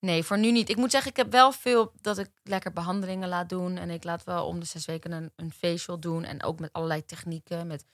[0.00, 0.68] nee, voor nu niet.
[0.68, 3.76] Ik moet zeggen, ik heb wel veel dat ik lekker behandelingen laat doen.
[3.78, 6.24] En ik laat wel om de zes weken een, een facial doen.
[6.24, 7.66] En ook met allerlei technieken.
[7.66, 7.84] Met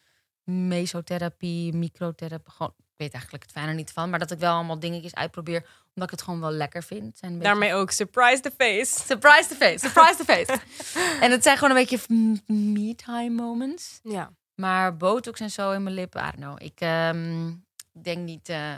[0.45, 2.53] mesotherapie, microtherapie.
[2.53, 4.11] Gewoon, weet eigenlijk het fijne niet van.
[4.11, 5.67] Maar dat ik wel allemaal dingetjes uitprobeer.
[5.95, 7.19] Omdat ik het gewoon wel lekker vind.
[7.19, 9.05] Zijn beetje- Daarmee ook surprise the face.
[9.07, 10.61] Surprise the face, surprise the face.
[11.25, 12.01] en het zijn gewoon een beetje
[12.47, 14.01] me-time moments.
[14.03, 14.31] Ja.
[14.55, 16.63] Maar botox en zo in mijn lippen, I don't know.
[16.63, 17.53] Ik ehm,
[17.93, 18.49] denk niet.
[18.49, 18.73] eh,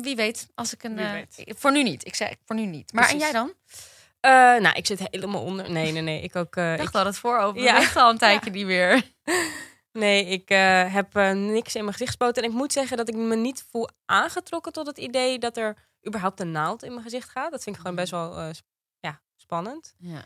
[0.00, 0.98] wie weet, als ik een.
[0.98, 1.12] Eh,
[1.46, 2.06] voor nu niet.
[2.06, 2.92] Ik zeg voor nu niet.
[2.92, 3.52] Maar en jij dan?
[4.20, 5.70] Eh, nou, ik zit helemaal onder.
[5.70, 6.20] Nee, nee, nee.
[6.22, 6.56] Ik ook.
[6.56, 7.62] eh, Ik ik, dacht al het voorover.
[7.62, 7.72] Ja.
[7.72, 7.78] Ja.
[7.78, 9.02] Ligt al een tijdje niet meer.
[9.96, 12.42] nee, ik eh, heb eh, niks in mijn gezicht gespoten.
[12.42, 15.76] En ik moet zeggen dat ik me niet voel aangetrokken tot het idee dat er
[16.06, 17.50] überhaupt een naald in mijn gezicht gaat.
[17.50, 18.66] Dat vind ik gewoon best wel eh, sp-
[19.00, 19.94] ja, spannend.
[19.98, 20.24] Ja.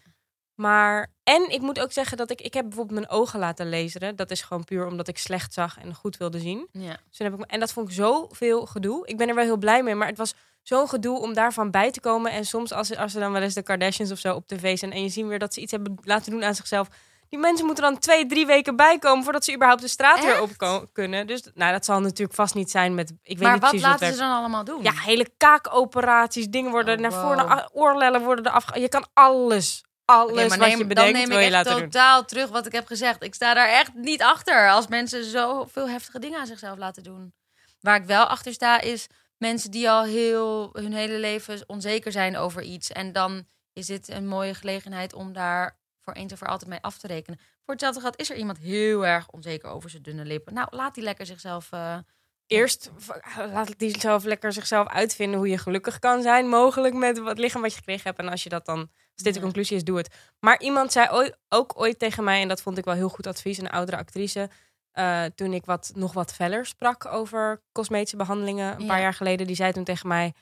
[0.54, 4.16] Maar, en ik moet ook zeggen dat ik, ik heb bijvoorbeeld mijn ogen laten laseren.
[4.16, 6.68] Dat is gewoon puur omdat ik slecht zag en goed wilde zien.
[6.72, 6.96] ja.
[7.08, 9.06] Dus heb ik, en dat vond ik zoveel gedoe.
[9.06, 11.90] Ik ben er wel heel blij mee, maar het was zo'n gedoe om daarvan bij
[11.90, 12.32] te komen.
[12.32, 14.92] En soms als, als er dan wel eens de Kardashians of zo op tv zijn...
[14.92, 16.88] en je ziet weer dat ze iets hebben laten doen aan zichzelf...
[17.30, 19.24] die mensen moeten dan twee, drie weken bijkomen...
[19.24, 21.26] voordat ze überhaupt de straat weer op kunnen.
[21.26, 23.10] Dus nou, dat zal natuurlijk vast niet zijn met...
[23.10, 24.82] Ik weet Maar niet wat precies laten wat ze dan allemaal doen?
[24.82, 27.22] Ja, hele kaakoperaties, dingen worden Oh, naar wow.
[27.22, 27.46] voren...
[27.46, 28.80] naar oorlellen worden er afge...
[28.80, 31.68] Je kan alles, alles Oké, maar wat neem, je dan bedenkt neem wil ik echt
[31.68, 31.80] doen.
[31.80, 33.22] totaal terug wat ik heb gezegd.
[33.22, 37.32] Ik sta daar echt niet achter als mensen zoveel heftige dingen aan zichzelf laten doen.
[37.80, 42.36] Waar ik wel achter sta is mensen die al heel hun hele leven onzeker zijn
[42.36, 42.92] over iets.
[42.92, 46.80] En dan is dit een mooie gelegenheid om daar voor eens en voor altijd mee
[46.80, 47.38] af te rekenen.
[47.38, 50.54] Voor hetzelfde geld is er iemand heel erg onzeker over zijn dunne lippen.
[50.54, 51.72] Nou, laat die lekker zichzelf...
[51.72, 51.98] eh,
[52.46, 57.18] Eerst v- laat die zelf lekker zichzelf uitvinden hoe je gelukkig kan zijn, mogelijk met
[57.18, 58.18] wat lichaam wat je gekregen hebt.
[58.18, 60.14] En als je dat dan, als dit de conclusie is, doe het.
[60.40, 63.58] Maar iemand zei ook ooit tegen mij, en dat vond ik wel heel goed advies,
[63.58, 64.50] een oudere actrice,
[64.90, 68.86] eh, toen ik wat, nog wat feller sprak over cosmetische behandelingen een Ja.
[68.86, 70.34] paar jaar geleden, die zei toen tegen mij,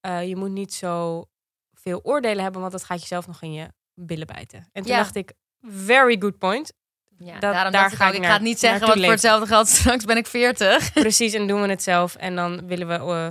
[0.00, 1.24] eh, je moet niet zo
[1.72, 4.68] veel oordelen hebben, want dat gaat jezelf nog in je billen bijten.
[4.72, 4.98] En toen Ja.
[4.98, 6.72] dacht ik, very good point.
[7.18, 9.68] ja, Dat- daarom daar ga ik ik ga het niet zeggen, want voor hetzelfde geld
[9.78, 10.92] straks ben ik 40.
[10.92, 12.14] Precies, en doen we het zelf.
[12.14, 13.28] En dan willen we, eh,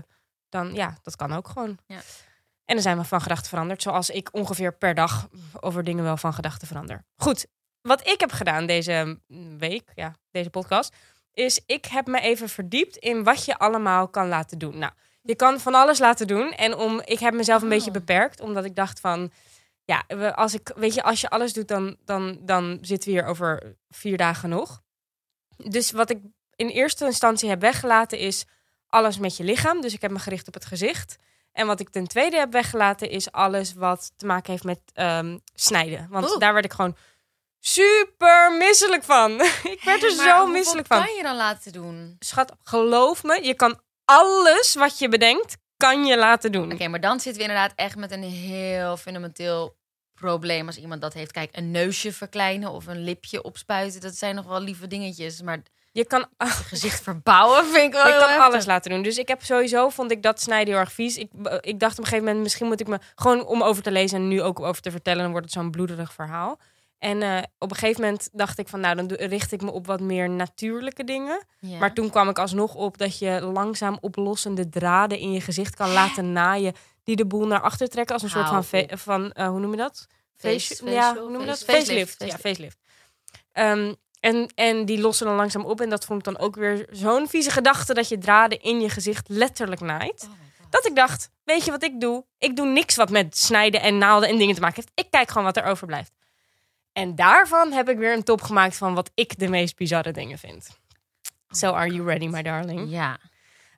[0.49, 1.77] dan ja, dat kan ook gewoon.
[1.87, 1.99] Ja.
[2.65, 5.27] En dan zijn we van gedachten veranderd, zoals ik ongeveer per dag
[5.59, 7.05] over dingen wel van gedachten verander.
[7.15, 7.45] Goed,
[7.81, 9.19] wat ik heb gedaan deze
[9.57, 10.95] week, ja, deze podcast,
[11.33, 14.77] is ik heb me even verdiept in wat je allemaal kan laten doen.
[14.77, 16.51] Nou, je kan van alles laten doen.
[16.51, 17.73] En om, ik heb mezelf een Oh.
[17.73, 19.31] beetje beperkt, omdat ik dacht van,
[19.85, 23.15] ja, we- als ik, weet je, als je alles doet, dan, dan, dan zitten we
[23.19, 24.81] hier over vier dagen nog.
[25.57, 26.19] Dus wat ik
[26.55, 28.45] in eerste instantie heb weggelaten is
[28.87, 29.81] alles met je lichaam.
[29.81, 31.15] Dus ik heb me gericht op het gezicht.
[31.51, 35.37] En wat ik ten tweede heb weggelaten is alles wat te maken heeft met ehm,
[35.53, 36.07] snijden.
[36.09, 36.39] Want Oeh.
[36.39, 36.95] daar werd ik gewoon
[37.59, 39.41] super misselijk van.
[39.75, 41.05] ik werd er zo misselijk van.
[41.05, 42.15] kan je dan laten doen?
[42.19, 46.71] Schat, geloof me, je kan alles wat je bedenkt, kan je laten doen.
[46.73, 49.75] Oké, maar dan zitten we inderdaad echt met een heel fundamenteel
[50.13, 51.31] probleem als iemand dat heeft.
[51.31, 55.41] Kijk, een neusje verkleinen of een lipje opspuiten, dat zijn nog wel lieve dingetjes.
[55.41, 56.25] Maar Je kan,
[56.71, 58.45] gezicht verbouwen vind ik wel je heel kan heftig.
[58.45, 59.01] alles laten doen.
[59.01, 61.17] Dus ik heb sowieso, vond ik dat snijden heel erg vies.
[61.17, 63.91] Ik, ik dacht op een gegeven moment, misschien moet ik me gewoon om over te
[63.91, 66.59] lezen en nu ook over te vertellen, dan wordt het zo'n bloederig verhaal.
[67.03, 69.85] En eh, op een gegeven moment dacht ik van, nou, dan richt ik me op
[69.85, 71.45] wat meer natuurlijke dingen.
[71.59, 71.77] Ja.
[71.79, 75.91] Maar toen kwam ik alsnog op dat je langzaam oplossende draden in je gezicht kan
[75.91, 79.59] laten naaien, die de boel naar achter trekken als een soort van, van eh, hoe
[79.59, 80.07] noem je dat?
[80.37, 81.63] Face- Face- ja, facial, hoe noem je dat?
[81.63, 82.11] face- Facelift.
[82.11, 82.77] facelift, Ja, facelift.
[83.51, 85.81] Ehm, en, en die lossen dan langzaam op.
[85.81, 88.89] En dat vond ik dan ook weer zo'n vieze gedachte dat je draden in je
[88.89, 90.23] gezicht letterlijk naait.
[90.29, 90.31] Oh.
[90.69, 92.25] Dat ik dacht, weet je wat ik doe?
[92.37, 94.91] Ik doe niks wat met snijden en naalden en dingen te maken heeft.
[95.07, 96.11] Ik kijk gewoon wat er overblijft.
[96.93, 100.37] En daarvan heb ik weer een top gemaakt van wat ik de meest bizarre dingen
[100.37, 100.79] vind.
[101.49, 102.89] So are you ready, my darling?
[102.89, 103.19] Ja.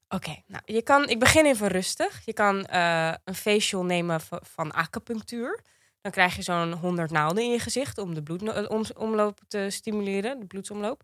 [0.10, 2.26] Oké, nou, je kan, ik begin even rustig.
[2.26, 5.64] Je kan eh, een facial nemen van, van acupunctuur.
[6.02, 10.46] Dan krijg je zo'n 100 naalden in je gezicht om de bloedomloop te stimuleren, de
[10.46, 11.04] bloedsomloop.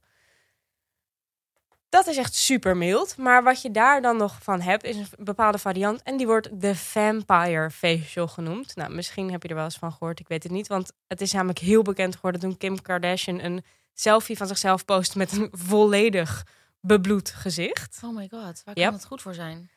[1.92, 3.18] Dat is echt super mild.
[3.18, 6.04] Maar wat je daar dan nog van hebt, is een bepaalde variant.
[6.04, 8.76] En die wordt de Vampire Facial genoemd.
[8.76, 10.68] Nou, misschien heb je er wel eens van gehoord, ik weet het niet.
[10.68, 13.64] Want het is namelijk heel bekend geworden toen Kim Kardashian een
[13.94, 16.46] selfie van zichzelf postte met een volledig
[16.82, 18.00] bebloed gezicht.
[18.04, 18.86] Oh my god, waar Yep.
[18.86, 19.70] kan het goed voor zijn?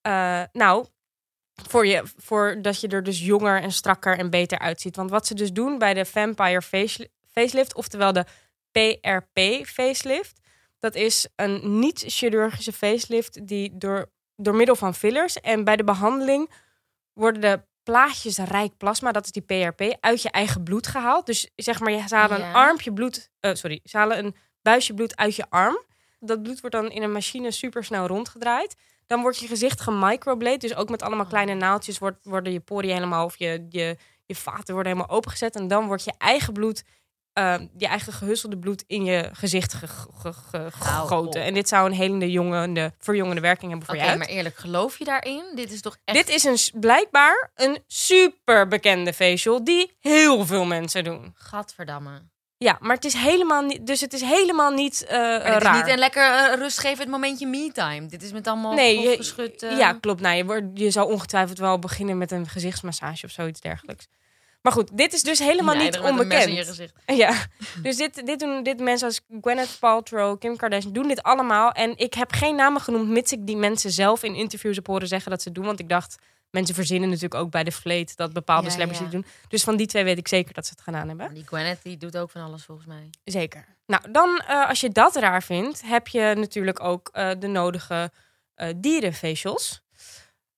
[0.00, 0.86] Eh, nou,
[1.68, 4.96] voor, je, voor dat je er dus jonger en strakker en beter uitziet.
[4.96, 8.24] Want wat ze dus doen bij de Vampire face, Facelift, oftewel de
[8.70, 10.40] PRP Facelift,
[10.82, 16.50] dat is een niet-chirurgische facelift die door, door middel van fillers en bij de behandeling
[17.12, 21.26] worden de plaatjesrijk plasma, dat is die PRP, uit je eigen bloed gehaald.
[21.26, 22.48] Dus zeg maar, je- halen Ja.
[22.48, 25.82] een armpje bloed, eh, sorry, ze halen een buisje bloed uit je arm.
[26.20, 28.74] Dat bloed wordt dan in een machine supersnel rondgedraaid.
[29.06, 31.30] Dan wordt je gezicht gemicroblade, dus ook met allemaal Oh.
[31.30, 35.54] kleine naaldjes wordt, worden je poriën helemaal, of je, je, je vaten worden helemaal opengezet.
[35.56, 36.82] En dan wordt je eigen bloed,
[37.32, 41.42] eh, je eigen gehusselde bloed in je gezicht ge- ge- ge- Hou gegoten.
[41.42, 44.22] En dit zou een helende, jongende, verjongende werking hebben voor Oké, je huid.
[44.22, 45.44] maar eerlijk, geloof je daarin?
[45.54, 46.16] Dit is toch echt...
[46.16, 51.32] Dit is een, blijkbaar een super bekende facial die heel veel mensen doen.
[51.34, 52.30] Gadverdamme.
[52.56, 55.74] Ja, maar het is helemaal niet, dus het is helemaal niet Maar eh, raar.
[55.76, 58.06] is niet een lekker eh, rustgevend momentje me-time.
[58.06, 60.20] Dit is met allemaal nee, je, eh, ja, klopt.
[60.20, 64.06] Nou, je, wordt, je zou ongetwijfeld wel beginnen met een gezichtsmassage of zoiets dergelijks.
[64.62, 66.92] Maar goed, dit is dus helemaal niet onbekend.
[67.06, 67.46] Ja,
[67.82, 71.72] dus dit, dit doen dit mensen als Gwyneth Paltrow, Kim Kardashian, doen dit allemaal.
[71.72, 75.08] En ik heb geen namen genoemd, mits ik die mensen zelf in interviews heb horen
[75.08, 75.66] zeggen dat ze het doen.
[75.66, 76.16] Want ik dacht,
[76.50, 79.10] mensen verzinnen natuurlijk ook bij de vleet dat bepaalde Ja, celebrities ja.
[79.10, 79.24] doen.
[79.48, 81.34] Dus van die twee weet ik zeker dat ze het gedaan hebben.
[81.34, 83.10] Die Gwyneth die doet ook van alles volgens mij.
[83.24, 83.64] Zeker.
[83.86, 88.10] Nou, dan eh, als je dat raar vindt, heb je natuurlijk ook eh, de nodige
[88.54, 89.80] eh dierenfacials.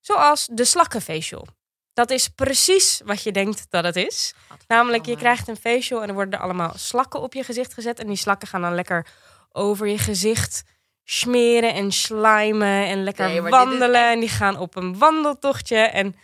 [0.00, 1.46] Zoals de slakkenfacial.
[1.94, 4.34] Dat is precies wat je denkt dat het is.
[4.68, 7.98] Namelijk, je krijgt een facial en er worden er allemaal slakken op je gezicht gezet.
[7.98, 9.06] En die slakken gaan dan lekker
[9.52, 10.62] over je gezicht
[11.04, 13.94] smeren en slijmen en lekker Nee, wandelen.
[14.02, 15.76] echt- En die gaan op een wandeltochtje.
[15.76, 16.14] En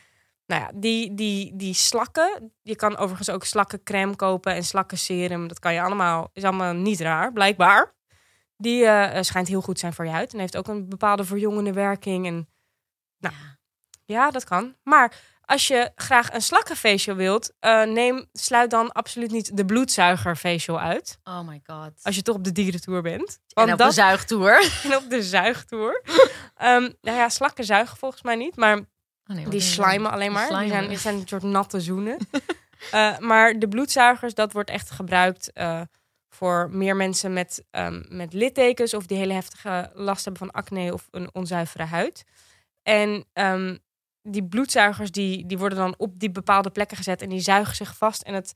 [0.46, 5.48] nou ja, die, die, die slakken, je kan overigens ook slakkencrème kopen en slakkenserum.
[5.48, 7.94] Dat kan je allemaal, is allemaal niet raar, blijkbaar.
[8.56, 11.24] Die eh, eh, schijnt heel goed zijn voor je huid en heeft ook een bepaalde
[11.24, 12.26] verjongende werking.
[12.26, 12.48] En
[13.18, 13.34] Nou.
[13.34, 13.58] Ja.
[14.10, 14.74] Ja, dat kan.
[14.82, 15.12] Maar
[15.44, 21.18] als je graag een slakkenfacial wilt, eh, neem, sluit dan absoluut niet de bloedzuigerfacial uit.
[21.24, 21.92] Oh my god.
[22.02, 23.38] Als je toch op de dierentour bent.
[23.54, 24.70] en op de zuigtour.
[24.84, 26.02] en op de zuigtour.
[27.00, 28.78] Nou ja, slakken zuigen volgens mij niet, maar
[29.30, 30.48] Oh, nee, die slijmen alleen maar.
[30.60, 32.16] Die zijn, die zijn een soort natte zoenen.
[32.90, 35.80] Eh, maar de bloedzuigers, dat wordt echt gebruikt eh,
[36.28, 38.94] voor meer mensen met, ehm, met littekens...
[38.94, 42.24] of die hele heftige last hebben van acne of een onzuivere huid.
[42.82, 43.76] En ehm,
[44.22, 47.22] die bloedzuigers, die, die worden dan op die bepaalde plekken gezet...
[47.22, 48.22] en die zuigen zich vast.
[48.22, 48.54] En het,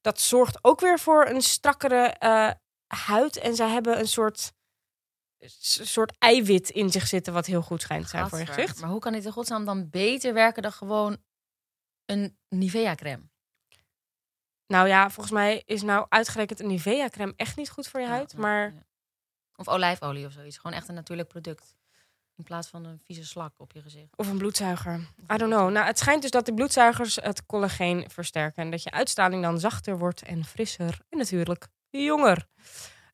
[0.00, 2.50] dat zorgt ook weer voor een strakkere eh,
[2.86, 3.36] huid.
[3.36, 4.52] En zij hebben een soort,
[5.60, 7.32] soort eiwit in zich zitten...
[7.32, 8.80] wat heel goed schijnt te zijn voor je gezicht.
[8.80, 11.16] Maar hoe kan dit in godsnaam dan beter werken dan gewoon
[12.04, 13.28] een Nivea crème?
[14.66, 18.06] Nou ja, volgens mij is nou uitgerekend een Nivea crème echt niet goed voor je
[18.06, 18.32] huid.
[18.32, 18.86] Ja, Maar ja.
[19.58, 20.56] Of olijfolie of zoiets.
[20.56, 21.74] Gewoon echt een natuurlijk product.
[22.38, 24.16] In plaats van een vieze slak op je gezicht.
[24.16, 24.94] of een bloedzuiger.
[25.32, 25.70] I don't know.
[25.70, 28.62] Nou, het schijnt dus dat de bloedzuigers het collageen versterken.
[28.62, 30.98] En dat je uitstraling dan zachter wordt en frisser.
[31.08, 32.46] En natuurlijk jonger.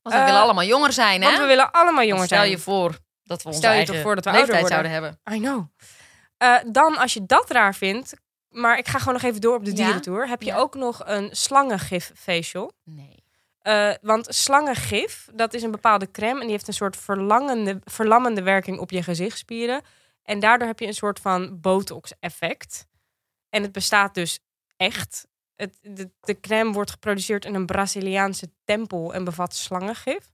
[0.03, 1.27] Want we Eh, willen allemaal jonger zijn, hè?
[1.27, 2.51] Want we willen allemaal jonger Stel zijn.
[2.51, 4.91] je voor dat we onze Stel je eigen toch voor dat we ouder leeftijd worden.
[4.93, 5.35] zouden hebben.
[5.35, 5.69] I know.
[6.37, 8.15] Eh, dan, als je dat raar vindt...
[8.49, 9.77] Maar ik ga gewoon nog even door op de Ja?
[9.77, 10.29] dierentour.
[10.29, 10.57] Heb je Ja.
[10.57, 12.73] ook nog een slangengif facial.
[12.85, 13.24] Nee.
[13.65, 18.43] Eh, want slangengif, dat is een bepaalde crème en die heeft een soort verlangende, verlammende
[18.43, 19.83] werking op je gezichtspieren.
[20.23, 22.87] En daardoor heb je een soort van botox-effect.
[23.49, 24.41] En het bestaat dus
[24.77, 25.27] echt.
[25.55, 25.79] Het,
[26.21, 30.31] de, crème wordt geproduceerd in een Braziliaanse tempel en bevat slangengif.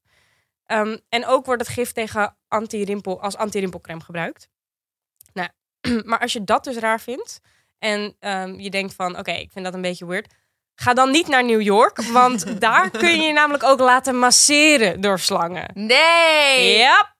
[0.64, 4.48] Ehm, en ook wordt het gif tegen anti-rimpel, als anti-rimpelcrème gebruikt.
[5.32, 5.48] Nou,
[6.08, 7.40] maar als je dat dus raar vindt
[7.78, 10.34] en ehm, je denkt van, oké, ik vind dat een beetje weird.
[10.74, 15.00] Ga dan niet naar New York, want daar kun je je namelijk ook laten masseren
[15.00, 15.70] door slangen.
[15.74, 16.76] Nee!
[16.78, 17.14] Yep.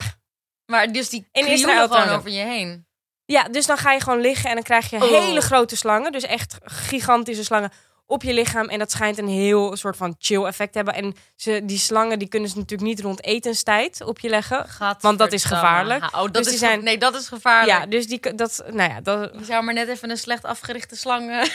[0.66, 2.86] Maar dus die In Israël gewoon over je heen.
[3.24, 5.03] Ja, dus dan ga je gewoon liggen en dan krijg je Oh.
[5.11, 6.12] hele grote slangen.
[6.12, 7.70] Dus echt gigantische slangen
[8.07, 8.68] op je lichaam.
[8.68, 10.94] En dat schijnt een heel soort van chill effect te hebben.
[10.94, 14.66] En ze, die slangen die kunnen ze natuurlijk niet rond etenstijd op je leggen.
[15.01, 16.05] Want dat is gevaarlijk.
[16.05, 17.78] Oh, dat Dus is die zijn- Nee, dat is gevaarlijk.
[17.78, 20.96] Ja, dus die, dat, nou ja, dat, Je zou maar net even een slecht afgerichte
[20.96, 21.48] slang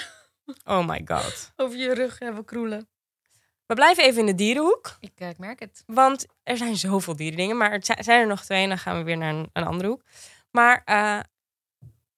[0.66, 1.52] oh my god.
[1.56, 2.90] over je rug hebben kroelen.
[3.66, 4.98] We blijven even in de dierenhoek.
[5.00, 5.84] Ik, eh, ik merk het.
[5.86, 9.04] Want er zijn zoveel dierendingen, maar zi- zijn er nog twee en dan gaan we
[9.04, 10.02] weer naar een, een andere hoek.
[10.52, 11.20] Maar eh,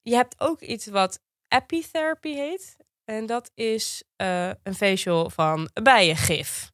[0.02, 2.76] je hebt ook iets wat epitherapy heet.
[3.06, 6.72] En dat is eh, een facial van bijengif.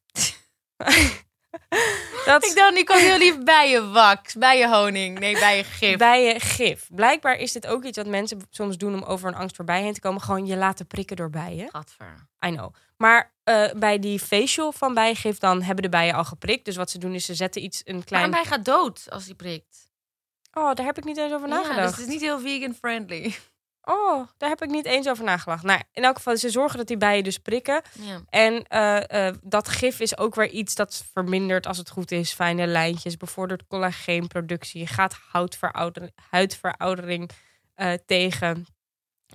[2.26, 5.18] dat Ik dacht, nu komt heel lief bijenwax, bijenhoning.
[5.18, 5.96] Nee, bijengif.
[5.96, 6.86] bijengif.
[6.88, 9.84] Blijkbaar is dit ook iets wat mensen soms doen om over een angst voor bijen
[9.84, 10.20] heen te komen.
[10.20, 11.68] Gewoon je laten prikken door bijen.
[11.70, 12.28] Gadver.
[12.46, 12.74] I know.
[12.96, 16.64] Maar eh, bij die facial van bijengif, dan hebben de bijen al geprikt.
[16.64, 18.24] Dus wat ze doen is ze zetten iets, een Maar klein...
[18.24, 19.88] een bij gaat dood als hij prikt.
[20.52, 21.80] Oh, daar heb ik niet eens over Ja, nagedacht.
[21.80, 23.34] dus het is niet heel vegan-friendly.
[23.84, 25.62] Oh, daar heb ik niet eens over nagedacht.
[25.62, 27.82] Nou, in elk geval, ze zorgen dat die bijen dus prikken.
[27.92, 28.20] Ja.
[28.28, 32.32] En eh, eh, dat gif is ook weer iets dat vermindert, als het goed is,
[32.32, 37.30] fijne lijntjes, bevordert collageenproductie, gaat huidverouder- huidveroudering
[37.74, 38.66] eh, tegen.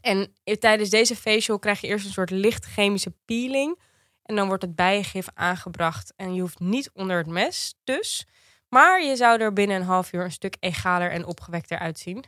[0.01, 3.79] En tijdens deze facial krijg je eerst een soort licht chemische peeling.
[4.23, 6.13] En dan wordt het bijengif aangebracht.
[6.15, 8.27] En je hoeft niet onder het mes dus.
[8.67, 12.23] Maar je zou er binnen een half uur een stuk egaler en opgewekter uitzien.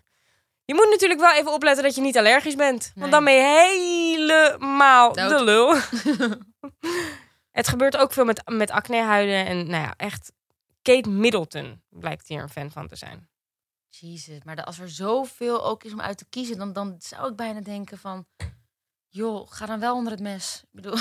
[0.72, 2.92] Je moet natuurlijk wel even opletten dat je niet allergisch bent.
[2.96, 5.30] Want dan ben je helemaal Dood.
[5.30, 5.76] de lul.
[7.60, 9.46] het gebeurt ook veel met, met acnehuiden.
[9.46, 10.32] En nou ja, echt...
[10.82, 13.30] Kate Middleton blijkt hier een fan van te zijn.
[13.90, 17.36] Jezus, maar als er zoveel ook is om uit te kiezen, dan, dan zou ik
[17.36, 18.26] bijna denken van...
[19.08, 20.62] Joh, ga dan wel onder het mes.
[20.64, 20.98] Ik bedoel,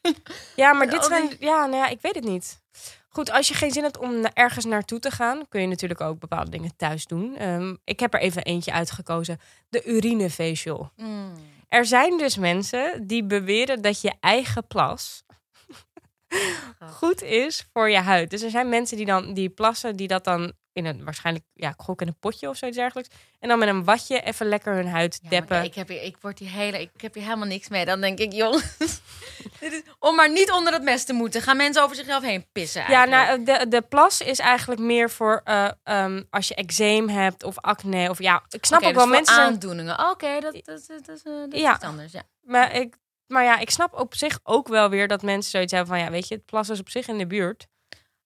[0.56, 1.36] Ja, maar dit zijn...
[1.38, 2.62] Ja, nou ja, ik weet het niet.
[3.12, 5.48] Goed, als je geen zin hebt om ergens naartoe te gaan...
[5.48, 7.36] kun je natuurlijk ook bepaalde dingen thuis doen.
[7.36, 9.40] Ehm, ik heb er even eentje uitgekozen.
[9.68, 10.92] De urinefacial.
[10.96, 11.34] mm,
[11.68, 15.22] Er zijn dus mensen die beweren dat je eigen plas...
[16.78, 18.30] goed is voor je huid.
[18.30, 19.96] Dus er zijn mensen die dan die plassen...
[19.96, 21.44] die dat dan in een waarschijnlijk...
[21.54, 23.16] ja, ik gok in een potje of zoiets dergelijks...
[23.38, 25.64] en dan met een watje even lekker hun huid ja, deppen.
[25.64, 27.84] ik, heb hier, ik, word hier hele, ik heb hier helemaal niks mee.
[27.84, 28.52] Dan denk ik, joh,
[29.60, 31.42] dit is, om maar niet onder het mes te moeten.
[31.42, 33.46] Gaan mensen over zichzelf heen pissen Ja, eigenlijk.
[33.46, 37.58] nou, de, de plas is eigenlijk meer voor eh, ehm, als je eczeem hebt of
[37.58, 38.10] acne.
[38.10, 39.34] Of ja, ik snap ook dus wel mensen.
[39.34, 40.10] Zijn, aandoeningen.
[40.10, 41.74] Oké, dat, dat, dat, dat, is, Ja.
[41.74, 42.12] iets anders.
[42.12, 42.22] Ja.
[42.40, 42.96] maar, ik,
[43.26, 46.10] maar ja, ik snap op zich ook wel weer dat mensen zoiets hebben van ja,
[46.10, 47.66] weet je, het plas is op zich in de buurt.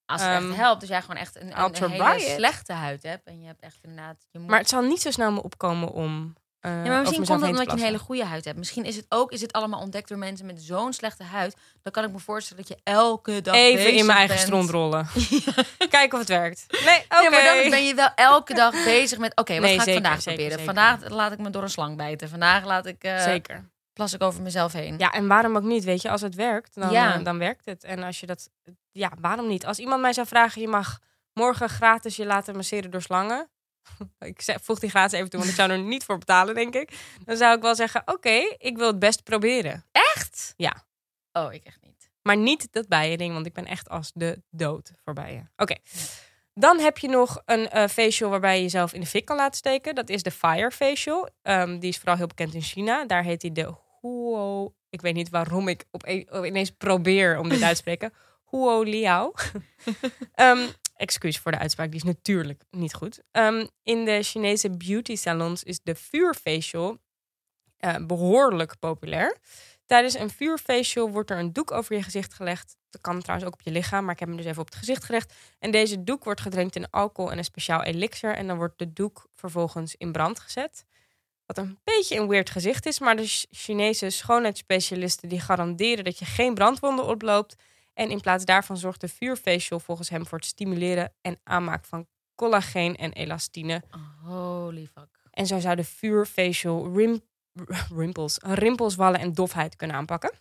[0.05, 3.27] Als het Ehm, echt helpt, dus jij gewoon echt een, een, hele slechte huid hebt.
[3.27, 4.25] En je hebt echt inderdaad...
[4.31, 4.49] Je moet...
[4.49, 6.35] Maar het zal niet zo snel me opkomen om.
[6.59, 8.57] eh Ja, maar misschien komt dat omdat je een hele goede huid hebt.
[8.57, 11.55] Misschien is het ook is het allemaal ontdekt door mensen met zo'n slechte huid.
[11.81, 15.07] Dan kan ik me voorstellen dat je elke dag Even in mijn eigen stront rollen.
[15.89, 16.65] Kijken of het werkt.
[16.85, 17.21] Nee, oké.
[17.21, 19.35] Ja, maar dan ben je wel elke dag bezig met...
[19.35, 20.59] Oké, wat Nee, ga ik vandaag zeker, proberen?
[20.59, 20.65] zeker.
[20.73, 22.29] Vandaag laat ik me door een slang bijten.
[22.29, 23.69] Vandaag laat ik, eh, Zeker.
[23.93, 24.95] plas ik over mezelf heen.
[24.97, 25.83] Ja, en waarom ook niet?
[25.83, 27.17] Weet je, als het werkt, dan, Ja.
[27.17, 27.83] eh, dan werkt het.
[27.83, 28.49] En als je dat.
[28.97, 29.65] Ja, waarom niet?
[29.65, 30.99] Als iemand mij zou vragen, je mag
[31.33, 33.49] morgen gratis je laten masseren door slangen.
[34.19, 36.73] ik zeg- voeg die gratis even toe, want ik zou er niet voor betalen, denk
[36.75, 36.91] ik.
[37.25, 39.85] Dan zou ik wel zeggen: Oké, ik wil het best proberen.
[39.91, 40.53] Echt?
[40.57, 40.83] Ja.
[41.31, 42.09] Oh, ik echt niet.
[42.21, 45.51] Maar niet dat bijen-ding, want ik ben echt als de dood voor bijen.
[45.55, 45.75] Oké.
[46.53, 49.57] Dan heb je nog een eh, facial waarbij je jezelf in de fik kan laten
[49.57, 49.95] steken.
[49.95, 51.29] Dat is de Fire Facial.
[51.41, 53.05] Ehm, die is vooral heel bekend in China.
[53.05, 54.73] Daar heet hij de Huo...
[54.89, 58.13] Ik weet niet waarom ik op ineens probeer om dit uit te spreken.
[58.55, 59.33] Huo Liao.
[60.33, 63.21] Ehm, excuus voor de uitspraak, die is natuurlijk niet goed.
[63.31, 66.97] Ehm, in de Chinese beauty salons is de vuurfacial
[67.77, 69.37] eh, behoorlijk populair.
[69.85, 72.75] Tijdens een vuurfacial wordt er een doek over je gezicht gelegd.
[72.89, 74.75] Dat kan trouwens ook op je lichaam, maar ik heb hem dus even op het
[74.75, 75.33] gezicht gelegd.
[75.59, 78.35] En deze doek wordt gedrenkt in alcohol en een speciaal elixir.
[78.35, 80.85] En dan wordt de doek vervolgens in brand gezet.
[81.45, 86.19] Wat een beetje een weird gezicht is, maar de Ch- Chinese schoonheidsspecialisten die garanderen dat
[86.19, 87.55] je geen brandwonden oploopt.
[87.95, 92.07] En in plaats daarvan zorgt de vuurfacial volgens hem voor het stimuleren en aanmaken van
[92.35, 93.83] collageen en elastine.
[94.23, 95.07] Holy fuck.
[95.31, 97.21] En zo zou de vuurfacial rim,
[97.95, 100.31] rimpels, rimpels, wallen en dofheid kunnen aanpakken.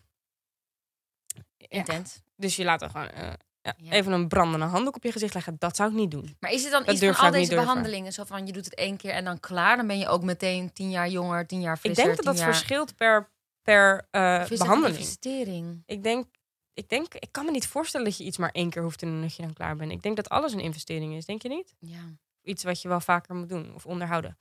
[1.57, 2.23] Ja, Intens.
[2.37, 3.91] dus je laat er gewoon eh, ja, Ja.
[3.93, 5.57] even een brandende handdoek op je gezicht leggen.
[5.59, 6.37] Dat zou ik niet doen.
[6.41, 8.13] Maar is het dan Dat iets van al ik deze behandelingen?
[8.13, 9.77] Zo van, je doet het één keer en dan klaar.
[9.77, 12.39] Dan ben je ook meteen tien jaar jonger, tien jaar Ik frisser, denk dat dat
[12.39, 12.55] jaar...
[12.55, 13.31] verschilt per,
[13.63, 15.83] per een behandeling.
[15.87, 16.27] Ik denk,
[16.75, 19.05] ik denk, ik kan me niet voorstellen dat je iets maar één keer hoeft te
[19.05, 19.93] doen en dat je dan klaar bent.
[19.93, 21.75] Ik denk dat alles een investering is, denk je niet?
[21.79, 22.03] Ja.
[22.43, 24.39] Iets wat je wel vaker moet doen of onderhouden.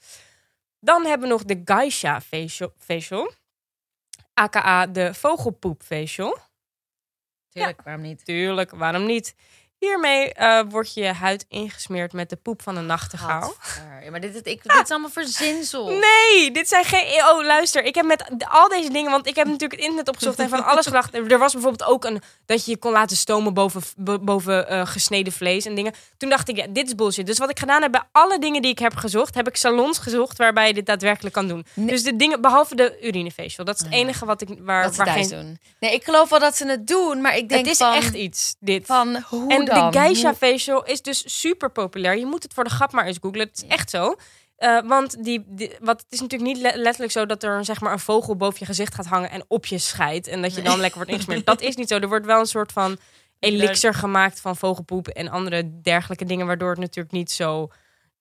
[0.80, 3.34] Dan hebben we nog de Geisha facial, facial.
[4.34, 6.38] AKA de vogelpoep facial.
[7.50, 8.26] Tuurlijk, waarom niet?
[8.26, 9.36] Tuurlijk, waarom niet?
[9.88, 13.54] Hiermee eh, wordt je huid ingesmeerd met de poep van een nachtegaal.
[14.04, 15.88] Ja, maar dit, dit, ik, dit is allemaal verzinsel.
[15.90, 17.24] Nee, dit zijn geen.
[17.26, 17.84] Oh, luister.
[17.84, 19.12] Ik heb met al deze dingen.
[19.12, 21.14] Want ik heb natuurlijk het internet opgezocht en van alles gedacht.
[21.16, 22.22] Er was bijvoorbeeld ook een.
[22.46, 25.94] dat je je kon laten stomen boven, bo- boven eh, gesneden vlees en dingen.
[26.18, 27.26] Toen dacht ik, ja, dit is bullshit.
[27.26, 29.36] Dus wat ik gedaan heb bij alle dingen die ik heb gezocht.
[29.36, 31.66] heb ik salons gezocht waarbij je dit daadwerkelijk kan doen.
[31.74, 31.88] Nee.
[31.88, 33.66] Dus de dingen, behalve de urinefacial.
[33.66, 34.50] Dat is het enige wat ik.
[34.60, 35.60] Waar, waar geen, doen.
[35.80, 38.14] Nee, ik geloof wel dat ze het doen, maar ik denk Het is van, echt
[38.14, 38.86] iets, dit.
[38.86, 39.66] van hoe En?
[39.74, 42.18] De geisha facial is dus super populair.
[42.18, 43.48] Je moet het voor de grap maar eens googlen.
[43.48, 44.16] Het is echt zo.
[44.56, 47.82] Eh, want die, die- wat, het is natuurlijk niet le- letterlijk zo dat er zeg
[47.82, 50.28] maar, een vogel boven je gezicht gaat hangen en op je scheidt.
[50.28, 50.70] En dat je Nee.
[50.70, 51.46] dan lekker wordt ingesmeerd.
[51.46, 51.98] Dat is niet zo.
[52.00, 52.98] Er wordt wel een soort van
[53.40, 56.46] elixir gemaakt van vogelpoep en andere dergelijke dingen.
[56.46, 57.68] Waardoor het natuurlijk niet zo.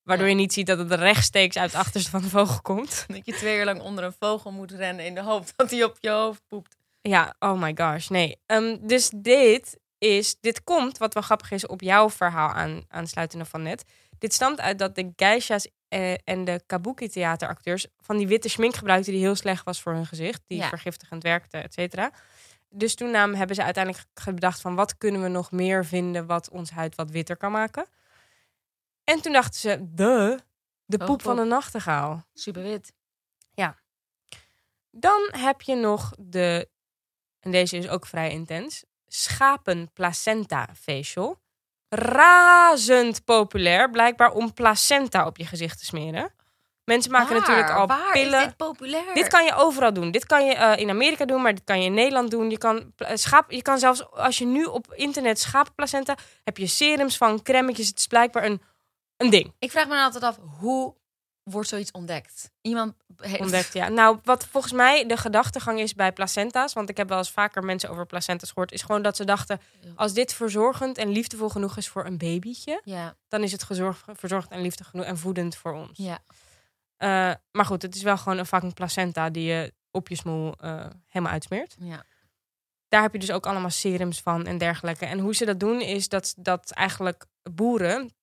[0.02, 3.04] Waardoor je niet ziet dat het rechtstreeks uit de achterste van de vogel komt.
[3.08, 5.84] Dat je twee uur lang onder een vogel moet rennen in de hoop dat hij
[5.84, 6.76] op je hoofd poept.
[7.02, 8.38] Ja, oh my gosh, nee.
[8.46, 13.44] Ehm, dus dit is, dit komt, wat wel grappig is, op jouw verhaal aan, aansluitende
[13.44, 13.84] van net.
[14.18, 18.74] Dit stamt uit dat de geisha's eh, en de kabuki theateracteurs van die witte schmink
[18.74, 20.68] gebruikten die heel slecht was voor hun gezicht, die Ja.
[20.68, 22.10] vergiftigend werkte, et cetera.
[22.68, 26.50] Dus toen namen, hebben ze uiteindelijk gedacht van wat kunnen we nog meer vinden wat
[26.50, 27.86] ons huid wat witter kan maken.
[29.04, 30.38] En toen dachten ze, de,
[30.84, 31.38] de poep van Vogelpoep.
[31.42, 32.24] een nachtegaal.
[32.34, 32.92] Super wit.
[34.94, 36.68] Dan heb je nog de,
[37.40, 38.84] en deze is ook vrij intens,
[39.14, 41.40] schapen placenta facial.
[41.88, 46.32] Razend populair, blijkbaar om placenta op je gezicht te smeren.
[46.84, 47.40] Mensen maken Waar?
[47.40, 48.38] natuurlijk al Waar pillen.
[48.40, 49.14] is dit populair?
[49.14, 50.10] Dit kan je overal doen.
[50.10, 52.50] Dit kan je eh, in Amerika doen, maar dit kan je in Nederland doen.
[52.50, 56.66] Je kan, pla- schaap, je kan zelfs, als je nu op internet schapenplacenta, heb je
[56.66, 57.88] serums van, crèmetjes.
[57.88, 58.62] Het is blijkbaar een,
[59.16, 60.94] een ding Ik vraag me altijd af, hoe
[61.42, 62.50] wordt zoiets ontdekt?
[62.60, 63.40] Iemand heeft...
[63.40, 63.72] ontdekt.
[63.72, 63.88] Ja.
[63.88, 67.64] Nou, wat volgens mij de gedachtegang is bij placenta's, want ik heb wel eens vaker
[67.64, 69.60] mensen over placenta's gehoord, is gewoon dat ze dachten,
[69.94, 74.04] als dit verzorgend en liefdevol genoeg is voor een babytje, Ja, dan is het gezorgd,
[74.12, 75.90] verzorgd en liefde genoeg en voedend voor ons.
[75.98, 76.18] ja.
[76.96, 80.54] Eh, maar goed, het is wel gewoon een fucking placenta die je op je smoel
[80.56, 81.76] eh, helemaal uitsmeert.
[81.78, 82.04] ja.
[82.88, 85.06] daar heb je dus ook allemaal serums van en dergelijke.
[85.06, 88.14] En hoe ze dat doen is dat, dat eigenlijk boeren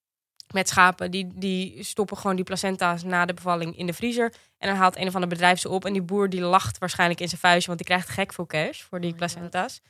[0.53, 4.33] met schapen, die, die stoppen gewoon die placenta's na de bevalling in de vriezer.
[4.57, 5.85] En dan haalt een of ander bedrijf ze op.
[5.85, 8.81] En die boer die lacht waarschijnlijk in zijn vuistje, want die krijgt gek veel cash
[8.81, 9.81] voor die Oh placenta's.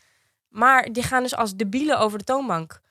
[0.49, 2.81] Maar die gaan dus als debielen over de toonbank.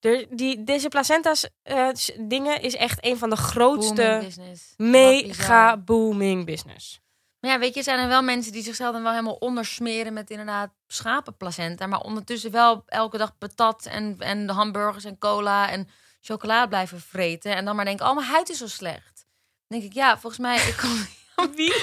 [0.00, 4.30] Er, die, deze placenta's eh, dingen is echt een van de Booming grootste.
[4.36, 7.00] Wat mega booming business.
[7.40, 10.30] Maar ja, weet je, zijn er wel mensen die zichzelf dan wel helemaal ondersmeren met
[10.30, 11.86] inderdaad schapenplacenta.
[11.86, 15.88] Maar ondertussen wel elke dag patat en, en de hamburgers en cola en
[16.20, 17.56] chocolade blijven vreten.
[17.56, 19.26] En dan maar denken, oh, mijn huid is zo slecht.
[19.68, 20.56] Dan denk ik, ja, volgens mij...
[20.56, 21.06] Ik kom...
[21.56, 21.74] Wie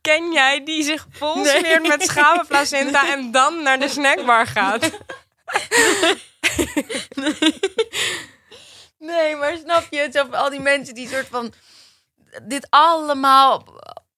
[0.00, 1.58] ken jij die zich vol Nee.
[1.58, 4.90] smeert met schapenplacenta en dan naar de snackbar gaat?
[8.98, 9.98] Nee, maar snap je?
[9.98, 11.52] Het al die mensen die soort van
[12.42, 13.64] dit allemaal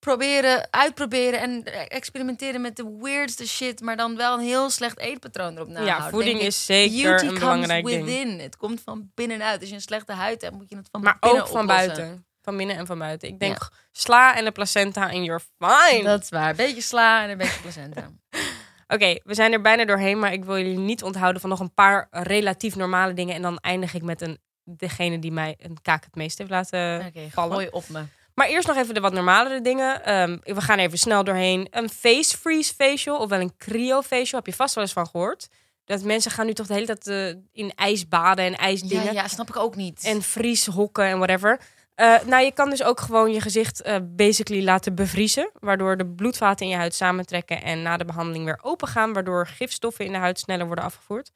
[0.05, 5.55] proberen, uitproberen en experimenteren met de weirdste shit, maar dan wel een heel slecht eetpatroon
[5.55, 5.97] erop nahouden.
[5.97, 8.05] ja, voeding ik, is zeker Beauty een belangrijk ding.
[8.05, 8.39] within.
[8.41, 9.61] Het komt van binnenuit.
[9.61, 12.27] Als je een slechte huid hebt, moet je het van Maar binnen ook van buiten.
[12.43, 13.29] Van binnen en van buiten.
[13.29, 16.05] Ik denk, sla en de placenta en you're fine.
[16.05, 16.51] Dat is waar.
[16.51, 18.11] Een beetje sla en een beetje placenta.
[18.95, 21.75] Oké, we zijn er bijna doorheen, maar ik wil jullie niet onthouden van nog een
[21.75, 23.35] paar relatief normale dingen.
[23.35, 27.13] En dan eindig ik met een, degene die mij een kaak het meest heeft laten
[27.31, 27.53] vallen.
[27.53, 28.03] gooi op me.
[28.35, 30.05] Maar eerst nog even de wat normalere dingen.
[30.05, 31.66] Ehm, we gaan even snel doorheen.
[31.70, 35.49] Een face freeze facial, ofwel een cryo facial, heb je vast wel eens van gehoord.
[35.85, 39.05] Dat mensen gaan nu toch de hele tijd eh, in ijs baden en ijsdingen.
[39.05, 40.05] Ja, ja, snap ik ook niet.
[40.05, 41.61] En vrieshokken en whatever.
[41.95, 45.51] Eh, nou, je kan dus ook gewoon je gezicht eh, basically laten bevriezen.
[45.61, 49.12] Waardoor de bloedvaten in je huid samentrekken en na de behandeling weer open gaan.
[49.12, 51.30] Waardoor gifstoffen in de huid sneller worden afgevoerd.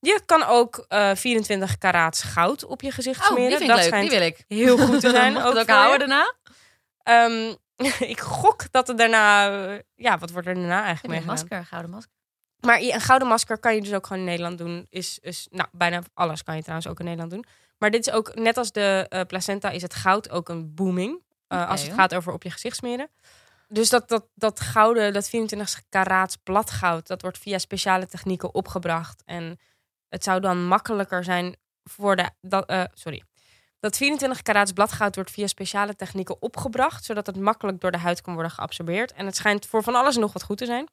[0.00, 3.48] Je kan ook eh 24 karaats goud op je gezicht oh, smeren.
[3.48, 3.86] die vind ik dat leuk.
[3.86, 4.44] schijnt Die wil ik.
[4.48, 5.36] heel goed te zijn.
[5.36, 6.34] Ook ik het ook houden daarna?
[7.02, 7.54] Ehm,
[8.14, 9.48] ik gok dat het daarna...
[9.68, 12.12] eh, ja, wat wordt er daarna eigenlijk Ik mee een masker, gouden masker.
[12.60, 14.86] Maar een gouden masker kan je dus ook gewoon in Nederland doen.
[14.90, 17.44] Is, is, nou, bijna alles kan je trouwens ook in Nederland doen.
[17.78, 21.22] Maar dit is ook, net als de eh, placenta, is het goud ook een booming.
[21.48, 21.68] eh.
[21.70, 23.08] Als het gaat over op je gezicht smeren.
[23.68, 29.22] Dus dat, dat, dat gouden, dat 24 karaats bladgoud, dat wordt via speciale technieken opgebracht.
[29.24, 29.58] En
[30.08, 32.30] het zou dan makkelijker zijn voor de.
[32.40, 33.22] Dat, eh, sorry.
[33.80, 38.20] Dat 24 karaats bladgoud wordt via speciale technieken opgebracht, zodat het makkelijk door de huid
[38.20, 39.12] kan worden geabsorbeerd.
[39.12, 40.88] En het schijnt voor van alles nog wat goed te zijn.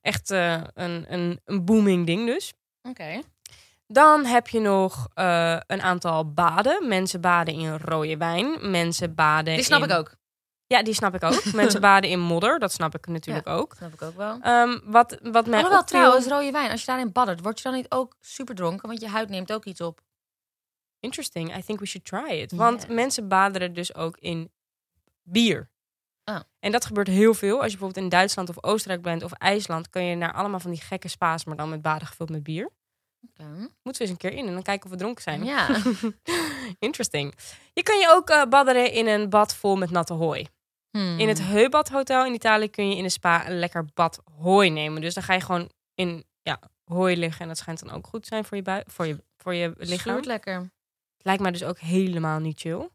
[0.00, 2.52] Echt eh, een, een, een booming ding dus.
[2.82, 3.20] Oké.
[3.86, 6.88] Dan heb je nog eh, een aantal baden.
[6.88, 8.70] Mensen baden in rode wijn.
[8.70, 10.14] Mensen baden Die snap in- ik ook.
[10.72, 11.52] Ja, die snap ik ook.
[11.62, 12.58] Mensen baden in modder.
[12.58, 13.74] Dat snap ik natuurlijk ook.
[13.76, 14.38] Snap ik ook wel.
[14.40, 17.64] Ehm, wat, wat mij Alhoewel, opviel- trouwens, rode wijn, als je daarin baddert, word je
[17.64, 18.88] dan niet ook super dronken?
[18.88, 20.00] Want je huid neemt ook iets op.
[21.00, 21.56] Interesting.
[21.56, 22.52] I think we should try it.
[22.52, 24.50] Want mensen baderen dus ook in
[25.22, 25.70] bier.
[26.24, 26.40] Oh.
[26.58, 27.54] En dat gebeurt heel veel.
[27.56, 29.90] Als je bijvoorbeeld in Duitsland of Oostenrijk bent of IJsland...
[29.90, 32.70] kun je naar allemaal van die gekke spa's, maar dan met baden gevuld met bier.
[33.28, 33.48] Oké.
[33.82, 35.44] Moeten we eens een keer in en dan kijken of we dronken zijn.
[35.44, 35.68] Ja.
[36.78, 37.34] Interesting.
[37.72, 40.46] Je kan je ook eh, badderen in een bad vol met natte hooi.
[40.90, 41.18] Hmm.
[41.18, 44.70] In het Heubad Hotel in Italië kun je in een spa een lekker bad hooi
[44.70, 45.00] nemen.
[45.00, 47.40] Dus dan ga je gewoon in ja, hooi liggen.
[47.40, 49.72] En dat schijnt dan ook goed te zijn voor je, bui- voor je, voor je
[49.76, 49.98] lichaam.
[49.98, 50.70] Schuurt lekker.
[51.18, 52.88] Lijkt mij dus ook helemaal niet chill.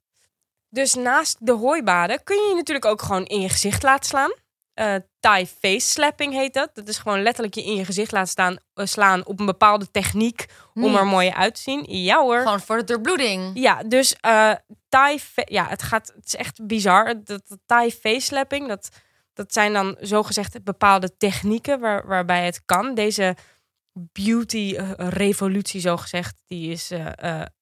[0.69, 4.33] Dus naast de hooibaden kun je je natuurlijk ook gewoon in je gezicht laten slaan.
[4.75, 6.69] Eh Thai face slapping heet dat.
[6.73, 9.91] Dat is gewoon letterlijk je in je gezicht laten staan, eh, slaan op een bepaalde
[9.91, 10.95] techniek om Niet.
[10.95, 11.83] er mooi uit te zien.
[11.87, 12.39] Ja hoor.
[12.39, 13.51] Gewoon voor de doorbloeding.
[13.53, 14.53] Ja, dus eh
[14.89, 17.23] Thai, ja, het gaat, het is echt bizar.
[17.23, 18.89] Dat, dat Thai face slapping, dat,
[19.33, 22.95] dat zijn dan zogezegd bepaalde technieken waar, waarbij het kan.
[22.95, 23.35] Deze
[23.93, 26.91] beauty revolutie, zogezegd, die is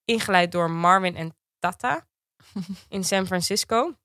[0.05, 2.07] ingeleid door Marvin en Tata
[2.89, 3.95] in San Francisco.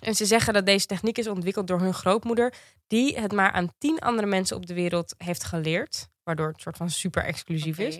[0.00, 2.52] En ze zeggen dat deze techniek is ontwikkeld door hun grootmoeder,
[2.86, 6.76] die het maar aan tien andere mensen op de wereld heeft geleerd, waardoor het soort
[6.76, 7.98] van super exclusief is.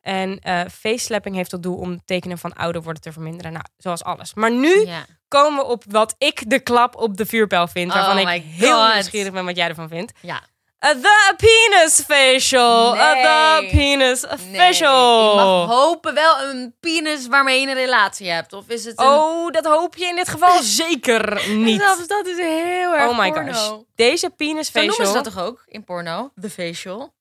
[0.00, 3.52] En eh face-slapping heeft tot doel om tekenen van ouder worden te verminderen.
[3.52, 4.34] Nou, zoals alles.
[4.34, 5.04] Maar nu Ja.
[5.28, 7.92] komen we op wat ik de klap op de vuurpijl vind.
[7.92, 8.92] Waarvan Oh ik heel God.
[8.92, 10.12] nieuwsgierig ben wat jij ervan vindt.
[10.20, 10.42] ja.
[10.82, 12.94] The penis facial.
[12.94, 13.70] Uh, the Nee.
[13.70, 15.30] penis Nee, facial.
[15.30, 18.52] ik mag hopen wel een penis waarmee je een relatie hebt.
[18.52, 19.06] Of is het een...
[19.06, 21.80] Oh, dat hoop je in dit geval zeker niet.
[21.80, 23.52] Zelfs dat is heel erg Oh my porno.
[23.52, 23.70] gosh.
[23.94, 25.22] Deze penis Zo noemen ze facial.
[25.22, 26.32] dat toch ook in porno?
[26.40, 27.14] The facial.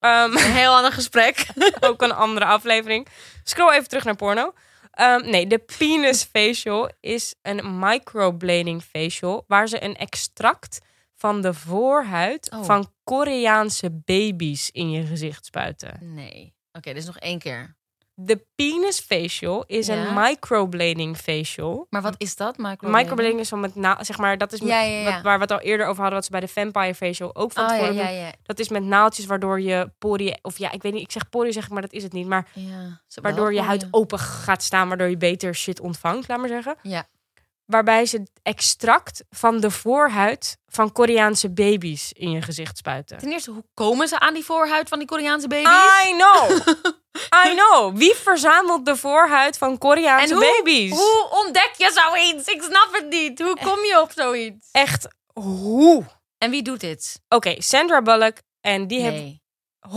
[0.00, 1.46] ehm, Een heel ander gesprek.
[1.80, 3.06] ook een andere aflevering.
[3.44, 4.52] Scroll even terug naar porno.
[4.90, 10.78] Ehm, nee, de penis facial is een microblading facial waar ze een extract
[11.16, 12.64] van de voorhuid Oh.
[12.64, 15.98] van Koreaanse baby's in je gezicht spuiten.
[16.14, 16.54] Nee.
[16.72, 17.76] Oké, dus nog één keer.
[18.16, 19.94] De penis facial is Ja.
[20.06, 21.86] een microblading facial.
[21.90, 22.56] Maar wat is dat?
[22.58, 22.96] Microblading?
[23.00, 25.12] Microblading is om met na, zeg maar, dat is met- Ja, ja, ja.
[25.12, 27.52] Wat, waar we het al eerder over hadden, wat ze bij de vampire facial ook
[27.52, 28.16] van Oh ja, tevoren ja, doen.
[28.18, 28.32] ja.
[28.42, 31.52] Dat is met naaldjes waardoor je poriën, of ja, ik weet niet, ik zeg poriën
[31.52, 32.26] zeg ik, maar dat is het niet.
[32.26, 32.48] Maar
[33.22, 36.76] waardoor je huid open gaat staan, waardoor je beter shit ontvangt, laat maar zeggen.
[36.82, 37.06] Ja.
[37.66, 43.18] Waarbij ze extract van de voorhuid van Koreaanse baby's in je gezicht spuiten.
[43.18, 45.68] Ten eerste, hoe komen ze aan die voorhuid van die Koreaanse baby's?
[46.08, 46.50] I know!
[47.46, 47.96] I know!
[47.96, 50.90] Wie verzamelt de voorhuid van Koreaanse En hoe- baby's?
[50.92, 52.48] Hoe ontdek je zoiets?
[52.48, 53.38] Ik snap het niet.
[53.38, 54.68] Hoe kom je op zoiets?
[54.72, 56.04] Echt, hoe?
[56.38, 57.20] En wie doet dit?
[57.28, 58.36] Oké, Sandra Bullock.
[58.60, 59.42] En die heeft Nee.
[59.88, 59.92] 100%,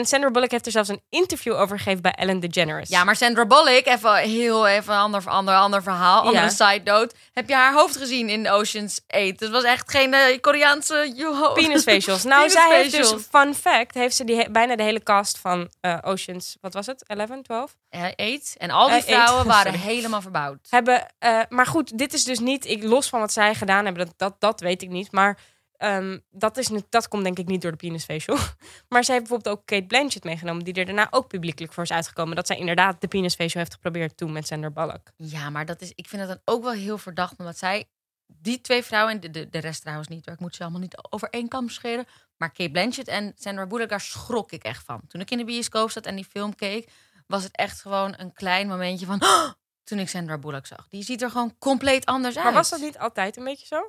[0.00, 2.88] Sandra Bullock heeft er zelfs een interview over gegeven bij Ellen DeGeneres.
[2.88, 6.48] Ja, maar Sandra Bullock, even heel even een ander, ander, ander verhaal, andere Ja.
[6.48, 7.14] side note.
[7.32, 9.40] Heb je haar hoofd gezien in Ocean's 8?
[9.40, 11.52] Het was echt geen eh, Koreaanse joho.
[11.52, 12.22] Penis facials.
[12.24, 15.70] Nou, Penis zij heeft dus, fun fact, heeft ze die bijna de hele cast van
[15.80, 17.04] eh, Oceans, wat was het?
[17.06, 17.76] 11, 12?
[17.88, 18.54] Eh, Eight.
[18.58, 19.86] En al die Eh, eight, vrouwen waren sorry.
[19.94, 20.66] helemaal verbouwd.
[20.70, 21.06] Hebben,
[21.48, 24.34] maar goed, dit is dus niet, ik, los van wat zij gedaan hebben, dat, dat,
[24.40, 25.12] dat weet ik niet.
[25.12, 25.38] Maar
[25.78, 28.38] ehm, dat, is, dat komt denk ik niet door de penis facial.
[28.88, 31.90] maar zij heeft bijvoorbeeld ook Kate Blanchett meegenomen, die er daarna ook publiekelijk voor is
[31.90, 32.36] uitgekomen.
[32.36, 35.12] Dat zij inderdaad de penis facial heeft geprobeerd toen met Sandra Bullock.
[35.16, 37.38] Ja, maar dat is, ik vind het dan ook wel heel verdacht.
[37.38, 37.84] Omdat zij,
[38.26, 40.98] die twee vrouwen, en de, de, de rest trouwens niet, ik moet ze allemaal niet
[41.10, 42.06] over één kam scheren.
[42.36, 45.00] Maar Kate Blanchett en Sandra Bullock, daar schrok ik echt van.
[45.08, 46.90] Toen ik in de bioscoop zat en die film keek,
[47.26, 49.22] was het echt gewoon een klein momentje van...
[49.22, 49.50] "Oh!"
[49.86, 50.88] toen ik Sandra Bullock zag.
[50.88, 52.44] Die ziet er gewoon compleet anders uit.
[52.44, 53.88] Maar was dat niet altijd een beetje zo?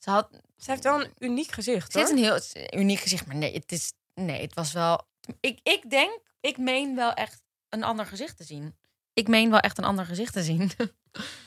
[0.00, 2.06] Ze had, Ze heeft wel een uniek gezicht, ze hoor.
[2.06, 4.72] heeft een heel het is een uniek gezicht, maar nee, het is, nee, het was
[4.72, 5.06] wel...
[5.40, 8.76] Ik, ik denk, ik meen wel echt een ander gezicht te zien.
[9.12, 10.70] Ik meen wel echt een ander gezicht te zien.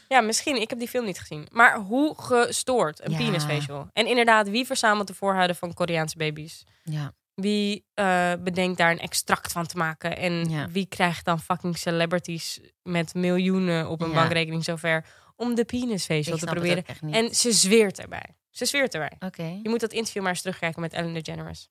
[0.08, 0.62] Ja, misschien.
[0.62, 1.48] Ik heb die film niet gezien.
[1.52, 3.18] Maar hoe gestoord, een Ja.
[3.18, 3.88] penis facial.
[3.94, 6.64] En inderdaad, wie verzamelt de voorhuiden van Koreaanse baby's?
[6.84, 7.14] ja.
[7.34, 10.18] Wie eh, bedenkt daar een extract van te maken?
[10.18, 10.70] En Ja.
[10.70, 14.14] wie krijgt dan fucking celebrities met miljoenen op een Ja.
[14.16, 15.06] bankrekening zover
[15.36, 16.86] om de penis facial Ik te proberen?
[17.12, 18.36] En ze zweert erbij.
[18.50, 19.12] Ze zweert erbij.
[19.20, 19.60] Oké.
[19.64, 21.70] Je moet dat interview maar eens terugkijken met Ellen DeGeneres.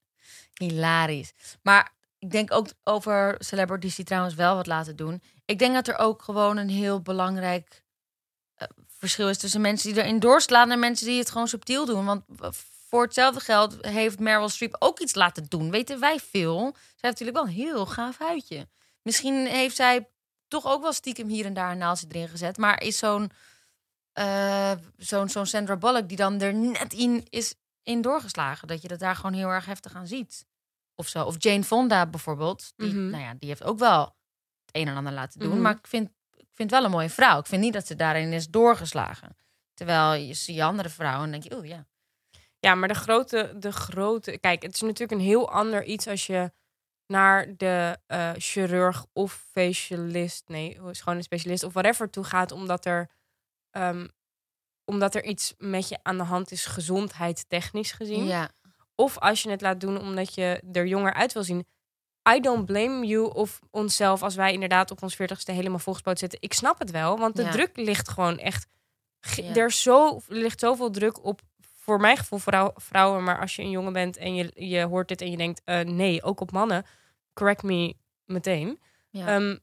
[0.55, 1.33] Hilarisch.
[1.63, 5.23] Maar ik denk ook over celebrities die trouwens wel wat laten doen.
[5.45, 7.83] Ik denk dat er ook gewoon een heel belangrijk
[8.55, 12.05] eh, verschil is tussen mensen die erin doorslaan en mensen die het gewoon subtiel doen.
[12.05, 12.49] Want eh,
[12.89, 15.71] voor hetzelfde geld heeft Meryl Streep ook iets laten doen.
[15.71, 16.61] Weten wij veel.
[16.73, 18.69] Zij heeft natuurlijk wel een heel gaaf huidje.
[19.03, 20.09] Misschien heeft zij
[20.49, 22.57] toch ook wel stiekem hier en daar een naaldje erin gezet.
[22.57, 23.31] Maar is zo'n
[24.13, 28.69] eh, zo'n zo'n Sandra Bullock die dan er net in is in doorgeslagen.
[28.69, 30.47] Dat je dat daar gewoon heel erg heftig aan ziet.
[30.95, 31.25] Of zo.
[31.25, 32.73] Of Jane Fonda bijvoorbeeld.
[32.77, 33.11] Die, Mhm.
[33.11, 34.01] nou ja, die heeft ook wel
[34.65, 35.49] het een en ander laten doen.
[35.53, 35.61] Mhm.
[35.61, 37.39] Maar ik vind, ik vind wel een mooie vrouw.
[37.39, 39.37] Ik vind niet dat ze daarin is doorgeslagen.
[39.75, 41.87] Terwijl je ziet andere vrouwen en denk je, oh ja.
[42.59, 44.39] Ja, maar de grote, de grote.
[44.39, 46.53] Kijk, het is natuurlijk een heel ander iets als je
[47.07, 52.85] naar de eh, chirurg of facialist, nee, gewoon een specialist of whatever toe gaat, omdat
[52.85, 53.11] er,
[53.73, 54.07] ehm,
[54.85, 58.25] omdat er iets met je aan de hand is, gezondheid technisch gezien.
[58.27, 58.51] Ja,
[58.95, 61.67] Of als je het laat doen omdat je er jonger uit wil zien.
[62.37, 66.39] I don't blame you of onszelf als wij inderdaad op ons 40ste helemaal volgespoot zitten.
[66.43, 67.51] Ik snap het wel, want de Ja.
[67.51, 68.67] druk ligt gewoon echt.
[69.37, 69.55] Ja.
[69.55, 71.41] Er zo, ligt zoveel druk op,
[71.77, 73.25] voor mijn gevoel, vrouw, vrouwen.
[73.25, 75.81] Maar als je een jongen bent en je, je hoort dit en je denkt, eh,
[75.81, 76.87] nee, ook op mannen,
[77.33, 77.95] correct me
[78.25, 78.81] meteen.
[79.11, 79.27] ja.
[79.27, 79.57] Ehm,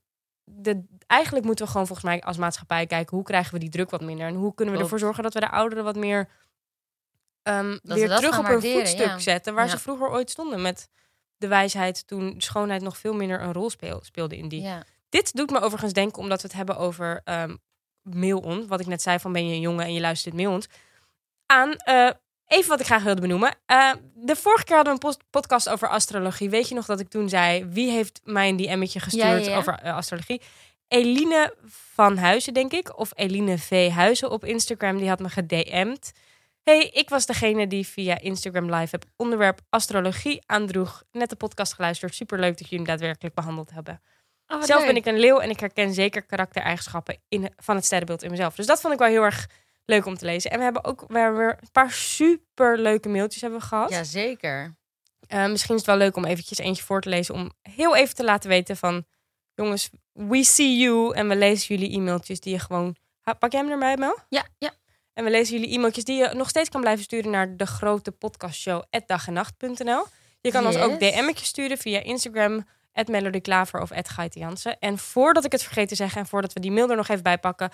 [0.49, 3.89] de, eigenlijk moeten we gewoon volgens mij als maatschappij kijken hoe krijgen we die druk
[3.89, 6.29] wat minder en hoe kunnen we ervoor zorgen dat we de ouderen wat meer
[7.43, 9.19] ehm, weer terug op hun voetstuk ja.
[9.19, 9.71] zetten waar Ja.
[9.71, 10.89] ze vroeger ooit stonden met
[11.37, 14.61] de wijsheid toen schoonheid nog veel minder een rol speel, speelde in die.
[14.61, 14.83] ja.
[15.09, 17.55] Dit doet me overigens denken omdat we het hebben over ehm
[18.01, 20.67] mail-on, wat ik net zei van ben je een jongen en je luistert mail-ons,
[21.45, 22.09] aan eh,
[22.49, 23.55] even wat ik graag wilde benoemen.
[23.65, 26.49] Eh, de vorige keer hadden we een podcast over astrologie.
[26.49, 29.49] Weet je nog dat ik toen zei wie heeft mij een DM'tje gestuurd Ja, ja,
[29.49, 29.57] ja.
[29.57, 30.41] over eh, astrologie?
[30.87, 31.55] Eline
[31.93, 32.97] van Huizen, denk ik.
[32.99, 33.89] Of Eline V.
[33.89, 34.97] Huizen op Instagram.
[34.97, 36.11] Die had me gedM'd.
[36.63, 41.03] Hey, ik was degene die via Instagram Live het onderwerp astrologie aandroeg.
[41.11, 42.15] Net de podcast geluisterd.
[42.15, 44.01] Superleuk dat jullie hem daadwerkelijk behandeld hebben.
[44.47, 44.87] Oh, Zelf leuk.
[44.87, 48.55] ben ik een leeuw en ik herken zeker karaktereigenschappen in, van het sterrenbeeld in mezelf.
[48.55, 49.47] Dus dat vond ik wel heel erg
[49.89, 50.51] leuk om te lezen.
[50.51, 53.89] En we hebben ook we hebben weer een paar super leuke mailtjes hebben we gehad.
[53.89, 54.77] Ja, zeker.
[55.27, 57.33] Eh, misschien is het wel leuk om eventjes eentje voor te lezen.
[57.33, 59.05] Om heel even te laten weten van...
[59.53, 61.15] Jongens, we see you.
[61.15, 62.95] En we lezen jullie e-mailtjes die je gewoon...
[63.39, 64.17] Pak jij hem erbij, Mel?
[64.29, 64.71] Ja, ja.
[65.13, 67.31] En we lezen jullie e-mailtjes die je nog steeds kan blijven sturen...
[67.31, 70.05] naar de grote podcastshow dagenacht.nl.
[70.41, 70.99] Je kan ons ook.
[70.99, 72.65] DM'tjes sturen via Instagram...
[73.05, 74.79] Melody Klaver of Gaite Jansen.
[74.79, 76.21] En voordat ik het vergeet te zeggen...
[76.21, 77.69] en voordat we die mail er nog even bij pakken...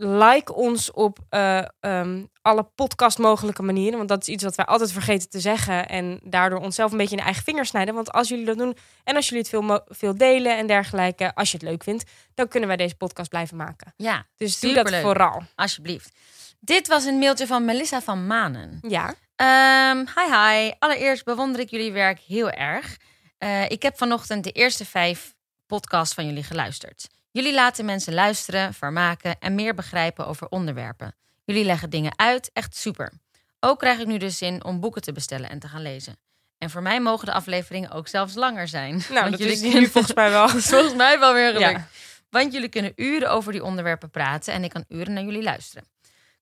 [0.00, 3.96] Like ons op eh, ehm, alle podcast mogelijke manieren.
[3.96, 5.88] Want dat is iets wat wij altijd vergeten te zeggen.
[5.88, 7.94] En daardoor onszelf een beetje in de eigen vingers snijden.
[7.94, 11.34] Want als jullie dat doen en als jullie het veel, veel delen en dergelijke.
[11.34, 13.94] Als je het leuk vindt, dan kunnen wij deze podcast blijven maken.
[13.96, 15.42] Ja, Dus doe dat vooral.
[15.54, 16.12] alsjeblieft.
[16.60, 18.78] Dit was een mailtje van Melissa van Manen.
[18.88, 19.14] Ja.
[19.36, 20.72] Ehm, hi hi.
[20.78, 22.96] Allereerst bewonder ik jullie werk heel erg.
[23.38, 25.34] Eh, ik heb vanochtend de eerste vijf
[25.66, 27.08] podcasts van jullie geluisterd.
[27.30, 31.14] Jullie laten mensen luisteren, vermaken en meer begrijpen over onderwerpen.
[31.44, 33.12] Jullie leggen dingen uit, echt super.
[33.60, 36.16] Ook krijg ik nu dus zin om boeken te bestellen en te gaan lezen.
[36.58, 38.90] En voor mij mogen de afleveringen ook zelfs langer zijn.
[38.96, 40.48] Nou, Want dat jullie is kunnen- nu volgens mij wel.
[40.72, 41.70] Volgens mij wel weer gelukt.
[41.70, 41.88] Ja.
[42.30, 45.84] Want jullie kunnen uren over die onderwerpen praten en ik kan uren naar jullie luisteren.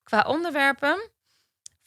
[0.03, 1.09] Qua onderwerpen,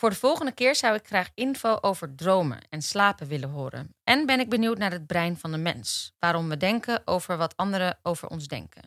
[0.01, 3.94] voor de volgende keer zou ik graag info over dromen en slapen willen horen.
[4.05, 6.12] En ben ik benieuwd naar het brein van de mens.
[6.18, 8.82] Waarom we denken over wat anderen over ons denken.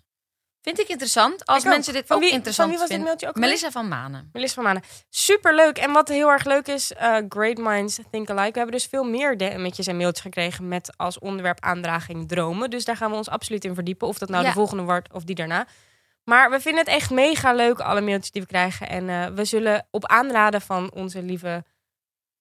[0.62, 2.98] Vind ik interessant als Ik mensen dit Van ook wie- interessant van wie was dit
[2.98, 3.06] vinden.
[3.06, 3.36] mailtje ook?
[3.46, 4.30] Melissa van Manen.
[4.34, 4.82] Melissa van Manen.
[5.10, 5.78] Super leuk.
[5.78, 8.52] En wat heel erg leuk is, eh, Great Minds Think Alike.
[8.52, 12.70] We hebben dus veel meer DM'tjes en mailtjes gekregen met als onderwerp aandraging dromen.
[12.70, 14.08] Dus daar gaan we ons absoluut in verdiepen.
[14.08, 14.48] Of dat nou Ja.
[14.50, 15.68] de volgende wordt of die daarna.
[16.24, 18.90] Maar we vinden het echt mega leuk, alle mailtjes die we krijgen.
[18.90, 21.64] En eh, we zullen op aanraden van onze lieve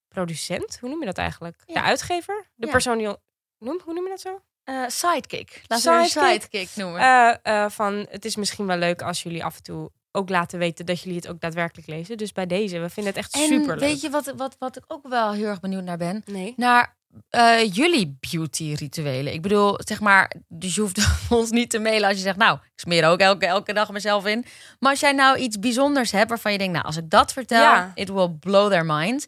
[0.09, 1.63] producent, hoe noem je dat eigenlijk?
[1.67, 1.75] Ja.
[1.75, 2.47] De uitgever?
[2.55, 2.73] De Ja.
[2.73, 3.17] persoon die...
[3.59, 4.41] Noem, hoe noem je dat zo?
[4.65, 5.63] Eh, sidekick.
[5.67, 6.23] Laten we Sidekick.
[6.33, 7.01] een sidekick noemen.
[7.43, 10.87] Eh, van het is misschien wel leuk als jullie af en toe ook laten weten
[10.87, 12.17] dat jullie het ook daadwerkelijk lezen.
[12.17, 13.79] Dus bij deze, we vinden het echt super leuk.
[13.79, 16.23] weet je wat, wat, wat ik ook wel heel erg benieuwd naar ben?
[16.27, 16.55] Nee.
[16.57, 16.97] naar
[17.31, 19.33] eh, jullie beauty rituelen.
[19.33, 20.99] Ik bedoel, zeg maar, dus je hoeft
[21.31, 24.27] ons niet te mailen als je zegt, nou, ik smeer ook elke, elke dag mezelf
[24.27, 24.45] in.
[24.79, 27.61] Maar als jij nou iets bijzonders hebt waarvan je denkt, nou, als ik dat vertel,
[27.63, 27.93] Ja.
[27.95, 29.27] it will blow their mind.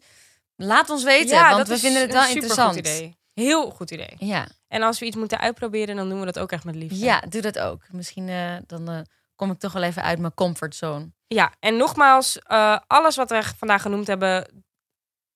[0.55, 2.75] Laat ons weten, Ja, want we vinden het wel interessant.
[2.75, 3.17] Idee.
[3.33, 4.15] Heel goed idee.
[4.19, 6.97] Ja, En als we iets moeten uitproberen, dan doen we dat ook echt met liefde.
[6.99, 7.81] ja, doe dat ook.
[7.91, 8.99] Misschien eh, dan eh,
[9.35, 11.11] kom ik toch wel even uit mijn comfortzone.
[11.27, 12.39] Ja, en nogmaals,
[12.87, 14.63] alles wat we vandaag genoemd hebben,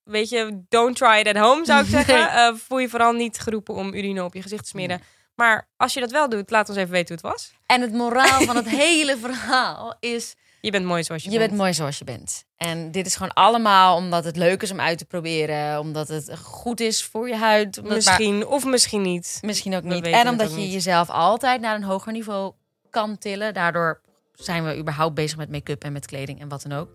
[0.10, 2.16] weet je, don't try it at home, zou ik zeggen.
[2.16, 2.24] Nee.
[2.26, 5.02] Eh, voel je vooral niet geroepen om urine op je gezicht te smeren.
[5.36, 7.52] Maar als je dat wel doet, laat ons even weten hoe het was.
[7.66, 10.36] En het moraal van het hele verhaal is...
[10.62, 11.50] Je bent mooi zoals je, Je bent.
[11.50, 12.46] bent mooi zoals je bent.
[12.58, 15.80] En dit is gewoon allemaal omdat het leuk is om uit te proberen.
[15.80, 17.84] Omdat het goed is voor je huid.
[17.84, 19.38] Misschien, of misschien niet.
[19.42, 20.06] misschien ook niet.
[20.06, 20.74] En omdat je niet.
[20.74, 22.54] jezelf altijd naar een hoger niveau
[22.90, 23.54] kan tillen.
[23.54, 24.02] Daardoor
[24.34, 26.90] zijn we überhaupt bezig met make-up en met kleding en wat dan ook.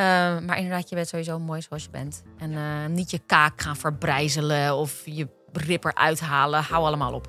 [0.00, 2.22] Eh, maar inderdaad, je bent sowieso mooi zoals je bent.
[2.38, 6.62] En eh, niet je kaak gaan verbrijzelen of je ripper uithalen.
[6.62, 7.28] Hou allemaal op.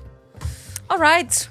[0.86, 1.50] Alright.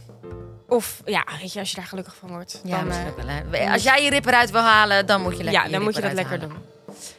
[0.67, 2.61] Of ja, weet je, als je daar gelukkig van wordt.
[2.63, 3.67] Ja, dan, eh, wel.
[3.67, 6.01] Als jij je ripper uit wil halen, dan moet je lekker ja, dan moet je
[6.01, 6.53] dat lekker doen.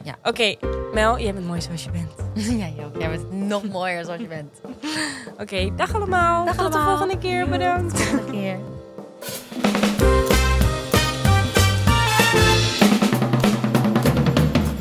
[0.03, 0.15] Ja.
[0.23, 0.55] Oké,
[0.93, 2.11] Mel, jij bent mooi zoals je bent.
[2.61, 4.61] ja, joh, jij bent nog mooier zoals je bent.
[5.37, 6.45] Oké, dag allemaal.
[6.45, 6.97] Dag Tot de allemaal.
[6.97, 7.49] volgende keer.
[7.49, 8.01] Bedankt.
[8.01, 8.59] Volgende keer.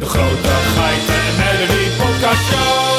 [0.03, 2.91] De grote geiten en melodie podcast show.